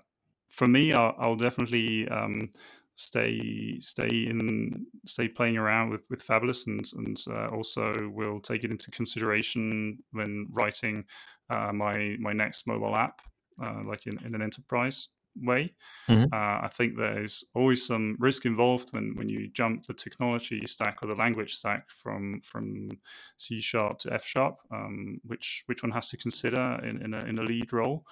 for 0.50 0.68
me, 0.68 0.94
I'll, 0.94 1.16
I'll 1.20 1.36
definitely 1.36 2.08
um, 2.10 2.50
stay 2.96 3.80
stay 3.80 4.08
in 4.08 4.88
stay 5.06 5.28
playing 5.28 5.58
around 5.58 5.92
with 5.92 6.02
with 6.10 6.24
Fabulous, 6.24 6.66
and 6.66 6.84
and 6.98 7.18
uh, 7.30 7.48
also 7.48 7.94
will 8.16 8.40
take 8.40 8.64
it 8.64 8.72
into 8.72 8.90
consideration 8.90 10.00
when 10.12 10.48
writing 10.54 11.06
my 11.50 12.16
my 12.20 12.34
next 12.34 12.66
mobile 12.66 12.96
app 12.96 13.22
uh, 13.62 13.82
like 13.86 14.08
in, 14.08 14.18
in 14.26 14.34
an 14.34 14.42
enterprise 14.42 15.10
way. 15.42 15.74
Mm-hmm. 16.08 16.34
Uh, 16.34 16.66
I 16.66 16.70
think 16.72 16.96
there's 16.96 17.44
always 17.56 17.86
some 17.86 18.16
risk 18.20 18.46
involved 18.46 18.90
when, 18.94 19.16
when 19.16 19.30
you 19.30 19.50
jump 19.54 19.86
the 19.86 19.94
technology 19.94 20.66
stack 20.68 20.98
or 21.02 21.10
the 21.10 21.16
language 21.16 21.56
stack 21.56 21.90
from 21.90 22.42
from 22.42 22.90
C 23.38 23.62
sharp 23.62 24.00
to 24.00 24.14
F 24.14 24.26
sharp, 24.26 24.58
um, 24.72 25.20
which 25.26 25.64
which 25.68 25.84
one 25.84 25.92
has 25.92 26.10
to 26.10 26.18
consider 26.18 26.80
in, 26.84 27.02
in, 27.04 27.14
a, 27.14 27.26
in 27.26 27.40
a 27.40 27.44
lead 27.44 27.74
role. 27.74 28.06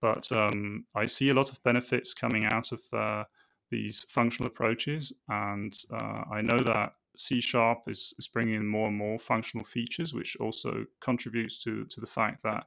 But 0.00 0.30
um, 0.32 0.84
I 0.94 1.06
see 1.06 1.30
a 1.30 1.34
lot 1.34 1.50
of 1.50 1.62
benefits 1.62 2.14
coming 2.14 2.44
out 2.44 2.72
of 2.72 2.80
uh, 2.92 3.24
these 3.70 4.04
functional 4.08 4.48
approaches, 4.48 5.12
and 5.28 5.72
uh, 5.92 6.22
I 6.30 6.42
know 6.42 6.58
that 6.58 6.92
C 7.16 7.40
sharp 7.40 7.78
is, 7.88 8.12
is 8.18 8.28
bringing 8.28 8.54
in 8.54 8.66
more 8.66 8.88
and 8.88 8.96
more 8.96 9.18
functional 9.18 9.64
features, 9.64 10.12
which 10.12 10.36
also 10.36 10.84
contributes 11.00 11.62
to 11.64 11.84
to 11.86 12.00
the 12.00 12.06
fact 12.06 12.42
that 12.42 12.64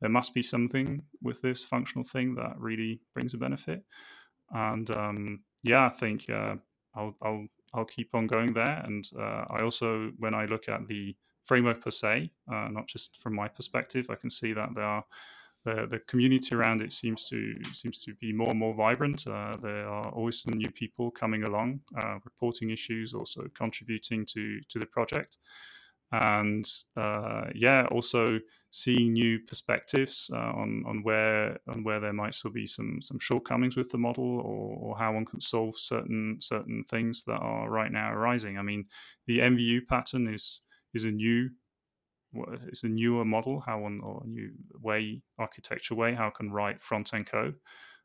there 0.00 0.10
must 0.10 0.34
be 0.34 0.42
something 0.42 1.02
with 1.22 1.40
this 1.42 1.64
functional 1.64 2.04
thing 2.04 2.34
that 2.36 2.58
really 2.58 3.00
brings 3.14 3.34
a 3.34 3.38
benefit. 3.38 3.84
And 4.50 4.90
um, 4.96 5.40
yeah, 5.62 5.86
I 5.86 5.90
think 5.90 6.28
uh, 6.30 6.56
I'll, 6.94 7.16
I'll 7.22 7.46
I'll 7.72 7.84
keep 7.84 8.14
on 8.14 8.26
going 8.26 8.52
there. 8.52 8.82
And 8.84 9.08
uh, 9.16 9.44
I 9.48 9.62
also, 9.62 10.10
when 10.18 10.34
I 10.34 10.46
look 10.46 10.68
at 10.68 10.88
the 10.88 11.14
framework 11.44 11.82
per 11.82 11.90
se, 11.90 12.32
uh, 12.52 12.68
not 12.68 12.88
just 12.88 13.22
from 13.22 13.36
my 13.36 13.46
perspective, 13.46 14.06
I 14.10 14.16
can 14.16 14.30
see 14.30 14.52
that 14.52 14.70
there 14.74 14.84
are 14.84 15.04
the, 15.64 15.86
the 15.88 16.00
community 16.00 16.54
around 16.54 16.80
it 16.80 16.92
seems 16.92 17.28
to 17.28 17.54
seems 17.72 18.02
to 18.04 18.14
be 18.14 18.32
more 18.32 18.50
and 18.50 18.58
more 18.58 18.74
vibrant. 18.74 19.24
Uh, 19.26 19.54
there 19.62 19.86
are 19.86 20.08
always 20.08 20.42
some 20.42 20.54
new 20.54 20.70
people 20.72 21.10
coming 21.12 21.44
along, 21.44 21.80
uh, 22.02 22.18
reporting 22.24 22.70
issues, 22.70 23.14
also 23.14 23.44
contributing 23.54 24.26
to 24.26 24.60
to 24.68 24.78
the 24.78 24.86
project 24.86 25.36
and 26.12 26.68
uh, 26.96 27.44
yeah, 27.54 27.86
also 27.90 28.40
seeing 28.70 29.12
new 29.12 29.40
perspectives 29.40 30.30
uh, 30.32 30.36
on 30.36 30.84
on 30.86 31.02
where 31.02 31.58
on 31.68 31.82
where 31.82 32.00
there 32.00 32.12
might 32.12 32.34
still 32.34 32.52
be 32.52 32.66
some 32.66 33.00
some 33.02 33.18
shortcomings 33.18 33.76
with 33.76 33.90
the 33.90 33.98
model, 33.98 34.38
or, 34.40 34.76
or, 34.76 34.98
how 34.98 35.12
one 35.12 35.24
can 35.24 35.40
solve 35.40 35.76
certain 35.76 36.36
certain 36.40 36.84
things 36.88 37.24
that 37.24 37.38
are 37.38 37.68
right 37.68 37.90
now 37.90 38.12
arising. 38.12 38.58
I 38.58 38.62
mean, 38.62 38.86
the 39.26 39.38
MVU 39.38 39.86
pattern 39.86 40.32
is 40.32 40.60
is 40.94 41.04
a 41.04 41.10
new 41.10 41.50
it's 42.68 42.84
a 42.84 42.88
newer 42.88 43.24
model, 43.24 43.60
how 43.60 43.80
one 43.80 44.00
or 44.02 44.22
new 44.24 44.50
way 44.80 45.22
architecture 45.38 45.94
way 45.94 46.14
how 46.14 46.30
can 46.30 46.52
write 46.52 46.80
front 46.80 47.12
end 47.12 47.26
code. 47.26 47.56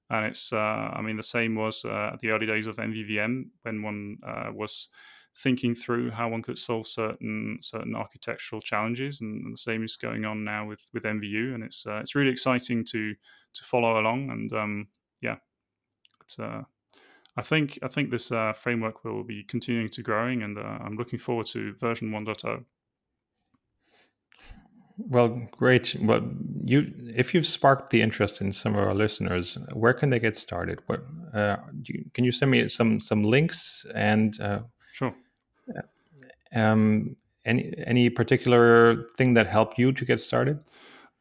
And 0.10 0.26
it's, 0.28 0.54
uh, 0.54 0.58
I 0.58 1.02
mean, 1.02 1.18
the 1.18 1.24
same 1.24 1.56
was 1.56 1.84
uh, 1.84 2.16
the 2.22 2.32
early 2.32 2.46
days 2.46 2.68
of 2.68 2.76
MVVM 2.76 3.46
when 3.64 3.82
one 3.82 4.18
uh, 4.26 4.52
was 4.54 4.88
thinking 5.36 5.76
through 5.76 6.12
how 6.12 6.30
one 6.30 6.42
could 6.42 6.58
solve 6.58 6.88
certain 6.88 7.58
certain 7.62 7.96
architectural 7.96 8.62
challenges, 8.62 9.22
and, 9.22 9.54
the 9.54 9.58
same 9.58 9.84
is 9.84 9.98
going 9.98 10.26
on 10.26 10.44
now 10.44 10.66
with 10.66 10.82
with 10.94 11.04
MVU, 11.04 11.54
and 11.54 11.64
it's 11.64 11.86
uh, 11.86 11.98
it's 11.98 12.16
really 12.16 12.32
exciting 12.32 12.86
to 12.86 13.14
to 13.54 13.64
follow 13.64 14.00
along, 14.00 14.30
and 14.30 14.52
um, 14.54 14.88
yeah, 15.22 15.36
But 16.20 16.44
uh, 16.44 16.64
I 17.38 17.42
think 17.42 17.80
I 17.84 17.88
think 17.88 18.12
this 18.12 18.32
uh, 18.32 18.54
framework 18.54 19.04
will 19.04 19.24
be 19.24 19.44
continuing 19.44 19.90
to 19.90 20.02
growing, 20.02 20.44
and 20.44 20.58
uh, 20.58 20.62
I'm 20.62 20.96
looking 20.96 21.20
forward 21.20 21.48
to 21.48 21.74
version 21.74 22.12
1.0. 22.12 22.66
Well, 24.98 25.46
great. 25.52 25.98
Well, 26.00 26.22
you 26.64 26.94
if 27.14 27.34
you've 27.34 27.46
sparked 27.46 27.90
the 27.90 28.02
interest 28.02 28.40
in 28.40 28.54
some 28.54 28.76
of 28.76 28.88
our 28.88 28.94
listeners, 28.94 29.58
where 29.74 29.94
can 29.94 30.10
they 30.10 30.20
get 30.20 30.38
started? 30.38 30.80
What 30.86 31.04
uh, 31.34 31.58
you, 31.84 32.06
can 32.14 32.24
you 32.24 32.32
send 32.32 32.52
me 32.52 32.70
some 32.70 33.02
some 33.02 33.24
links 33.24 33.86
and 33.94 34.40
uh. 34.40 34.60
Um, 36.56 37.16
any 37.46 37.74
any 37.86 38.10
particular 38.10 39.08
thing 39.18 39.34
that 39.34 39.48
helped 39.48 39.78
you 39.78 39.92
to 39.92 40.06
get 40.06 40.20
started? 40.20 40.64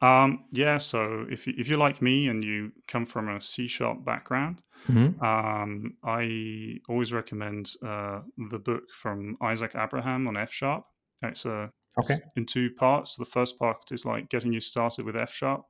Um, 0.01 0.44
yeah, 0.51 0.79
so 0.79 1.27
if 1.31 1.47
you, 1.47 1.55
if 1.57 1.68
you're 1.68 1.79
like 1.79 2.03
me 2.03 2.29
and 2.29 2.44
you 2.44 2.73
come 2.88 3.07
from 3.07 3.29
a 3.29 3.40
C 3.40 3.66
sharp 3.66 4.05
background, 4.05 4.61
mm-hmm. 4.88 5.23
um, 5.25 5.94
I 6.05 6.79
always 6.88 7.12
recommend 7.12 7.73
uh, 7.87 8.20
the 8.51 8.59
book 8.59 8.83
from 8.90 9.37
Isaac 9.40 9.73
Abraham 9.75 10.27
on 10.29 10.37
F 10.37 10.53
sharp. 10.53 10.85
It's 11.23 11.47
a 11.47 11.70
okay. 11.99 12.16
in 12.37 12.44
two 12.44 12.70
parts. 12.70 13.16
The 13.16 13.25
first 13.25 13.59
part 13.59 13.92
is 13.92 14.05
like 14.05 14.29
getting 14.29 14.53
you 14.53 14.61
started 14.61 15.07
with 15.07 15.16
F 15.16 15.33
sharp, 15.33 15.64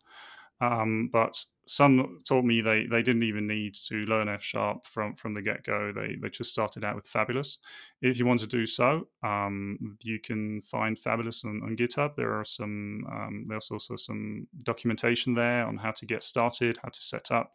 um, 0.72 1.11
but 1.12 1.44
some 1.66 2.20
told 2.29 2.44
me 2.44 2.61
they, 2.61 2.87
they 2.87 3.03
didn't 3.03 3.22
even 3.22 3.46
need 3.46 3.74
to 3.88 3.96
learn 4.07 4.29
F 4.29 4.42
sharp 4.42 4.87
from, 4.87 5.14
from 5.14 5.35
the 5.35 5.42
get 5.42 5.64
go. 5.64 5.92
They, 5.94 6.16
they 6.20 6.29
just 6.29 6.53
started 6.53 6.85
out 6.85 6.94
with 6.94 7.07
Fabulous. 7.07 7.59
If 8.03 8.18
you 8.18 8.27
want 8.27 8.40
to 8.40 8.46
do 8.46 8.66
so, 8.66 9.09
um, 9.22 9.96
you 10.03 10.20
can 10.20 10.61
find 10.62 10.98
Fabulous 10.98 11.44
on, 11.44 11.62
on 11.62 11.77
GitHub. 11.77 12.14
There 12.14 12.35
are 12.35 12.44
some 12.44 13.07
um, 13.11 13.46
there's 13.48 13.70
also 13.70 13.96
some 13.96 14.46
documentation 14.62 15.35
there 15.35 15.66
on 15.66 15.77
how 15.77 15.92
to 15.92 16.07
get 16.07 16.22
started, 16.22 16.79
how 16.83 16.90
to 16.90 17.03
set 17.03 17.31
up, 17.31 17.53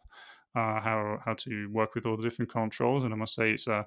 uh, 0.56 0.80
how 0.80 1.18
how 1.24 1.34
to 1.34 1.70
work 1.72 1.94
with 1.94 2.06
all 2.06 2.16
the 2.16 2.22
different 2.22 2.50
controls. 2.50 3.04
And 3.04 3.14
I 3.14 3.16
must 3.16 3.34
say, 3.34 3.52
it's 3.52 3.68
uh, 3.68 3.84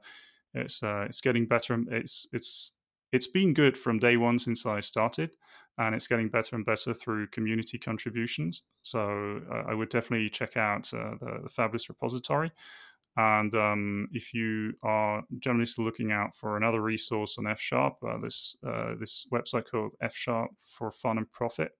it's 0.54 0.82
uh, 0.82 1.06
it's 1.08 1.22
getting 1.22 1.46
better. 1.46 1.78
It's 1.92 2.28
it's 2.32 2.74
it's 3.12 3.28
been 3.28 3.54
good 3.54 3.78
from 3.78 4.00
day 4.00 4.18
one 4.18 4.40
since 4.40 4.66
I 4.66 4.80
started 4.80 5.32
and 5.78 5.96
it's 5.96 6.08
getting 6.08 6.30
better 6.30 6.56
and 6.56 6.66
better 6.66 6.94
through 6.94 7.28
community 7.28 7.80
contributions. 7.80 8.62
So 8.84 9.42
uh, 9.52 9.64
I 9.70 9.74
would 9.74 9.90
definitely 9.90 10.30
check 10.30 10.56
out 10.58 10.94
uh, 10.94 11.16
the, 11.20 11.40
the, 11.44 11.50
Fabulous 11.50 11.90
repository. 11.90 12.52
And 13.16 13.54
um, 13.56 14.08
if 14.12 14.34
you 14.34 14.74
are 14.84 15.24
generally 15.40 15.66
still 15.66 15.86
looking 15.86 16.12
out 16.12 16.36
for 16.36 16.58
another 16.58 16.82
resource 16.82 17.38
on 17.38 17.48
F 17.48 17.60
Sharp, 17.60 17.98
uh, 18.08 18.18
this 18.18 18.56
uh, 18.66 18.96
this 19.00 19.28
website 19.32 19.66
called 19.70 19.92
F 20.02 20.16
Sharp 20.16 20.50
for 20.64 20.92
Fun 20.92 21.20
and 21.20 21.32
Profit, 21.32 21.72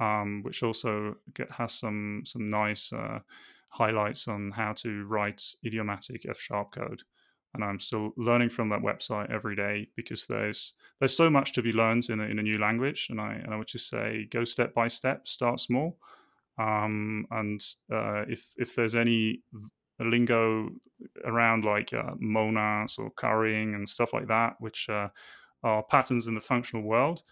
um, 0.00 0.42
which 0.42 0.64
also 0.64 1.14
get, 1.34 1.50
has 1.52 1.72
some 1.72 2.22
some 2.24 2.50
nice 2.50 2.92
uh, 2.92 3.20
highlights 3.68 4.26
on 4.26 4.50
how 4.50 4.72
to 4.72 5.04
write 5.04 5.42
idiomatic 5.64 6.26
F 6.28 6.40
Sharp 6.40 6.72
code 6.72 7.02
and 7.54 7.64
I'm 7.64 7.80
still 7.80 8.12
learning 8.16 8.50
from 8.50 8.68
that 8.68 8.80
website 8.80 9.30
every 9.30 9.56
day 9.56 9.88
because 9.96 10.26
there's 10.26 10.74
there's 10.98 11.16
so 11.16 11.28
much 11.28 11.52
to 11.54 11.62
be 11.62 11.72
learned 11.72 12.08
in 12.10 12.20
a, 12.20 12.24
in 12.24 12.38
a 12.38 12.42
new 12.42 12.58
language, 12.58 13.08
and 13.10 13.20
I 13.20 13.34
and 13.34 13.52
I 13.52 13.56
would 13.56 13.66
just 13.66 13.88
say 13.88 14.28
go 14.30 14.44
step 14.44 14.74
by 14.74 14.88
step, 14.88 15.26
start 15.26 15.60
small, 15.60 15.98
um, 16.58 17.26
and 17.30 17.60
uh, 17.92 18.22
if 18.28 18.46
if 18.56 18.74
there's 18.76 18.94
any 18.94 19.42
lingo 19.98 20.70
around 21.24 21.64
like 21.64 21.92
uh, 21.92 22.14
monads 22.18 22.98
or 22.98 23.10
currying 23.10 23.74
and 23.74 23.88
stuff 23.88 24.12
like 24.12 24.28
that, 24.28 24.54
which 24.60 24.88
uh, 24.88 25.08
are 25.62 25.82
patterns 25.82 26.28
in 26.28 26.34
the 26.34 26.40
functional 26.40 26.84
world. 26.84 27.22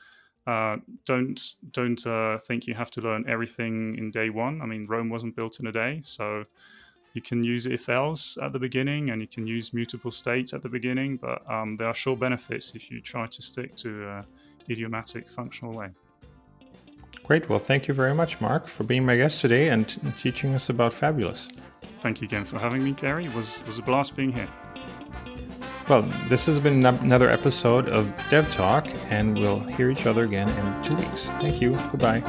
Uh, 0.47 0.79
don't 1.05 1.57
don't 1.73 2.07
uh, 2.07 2.39
think 2.39 2.67
you 2.67 2.75
have 2.75 2.91
to 2.91 3.03
learn 3.03 3.25
everything 3.29 3.97
in 3.99 4.11
day 4.11 4.31
one. 4.31 4.63
I 4.63 4.67
mean, 4.67 4.85
Rome 4.89 5.11
wasn't 5.11 5.37
built 5.37 5.61
in 5.61 5.67
a 5.67 5.73
day, 5.73 6.01
so 6.05 6.45
you 7.15 7.23
can 7.23 7.43
use 7.43 7.67
if 7.67 7.89
else 7.89 8.39
at 8.43 8.53
the 8.53 8.59
beginning 8.59 9.11
and 9.11 9.21
you 9.21 9.29
can 9.29 9.47
use 9.47 9.73
mutable 9.73 10.11
states 10.11 10.53
at 10.53 10.63
the 10.63 10.69
beginning, 10.69 11.17
but 11.17 11.49
um, 11.51 11.77
there 11.77 11.89
are 11.89 11.95
sure 11.95 12.17
benefits 12.17 12.75
if 12.75 12.91
you 12.91 13.01
try 13.01 13.27
to 13.27 13.43
stick 13.43 13.75
to 13.77 14.07
a 14.07 14.27
idiomatic 14.71 15.29
functional 15.29 15.75
way. 15.75 15.89
Great. 17.25 17.49
Well, 17.49 17.59
thank 17.59 17.89
you 17.89 17.95
very 17.95 18.15
much, 18.15 18.41
Mark, 18.41 18.69
for 18.69 18.85
being 18.85 19.05
my 19.05 19.17
guest 19.17 19.41
today 19.41 19.69
and 19.69 19.89
t- 19.89 20.01
teaching 20.17 20.55
us 20.55 20.71
about 20.71 20.93
Fabulous. 20.95 21.49
Thank 22.01 22.21
you 22.21 22.27
again 22.27 22.45
for 22.45 22.59
having 22.59 22.83
me, 22.83 22.93
Gary. 22.93 23.27
It 23.27 23.35
was, 23.35 23.61
was 23.67 23.79
a 23.79 23.83
blast 23.83 24.17
being 24.17 24.33
here. 24.33 24.49
Well, 25.89 26.03
this 26.29 26.47
has 26.47 26.59
been 26.59 26.85
another 26.85 27.31
episode 27.31 27.89
of 27.89 28.13
Dev 28.29 28.51
Talk, 28.53 28.87
and 29.11 29.39
we'll 29.39 29.61
hear 29.61 29.91
each 29.91 30.07
other 30.07 30.25
again 30.25 30.49
in 30.49 30.83
two 30.83 30.95
weeks. 30.95 31.31
Thank 31.33 31.61
you. 31.61 31.73
Goodbye. 31.91 32.23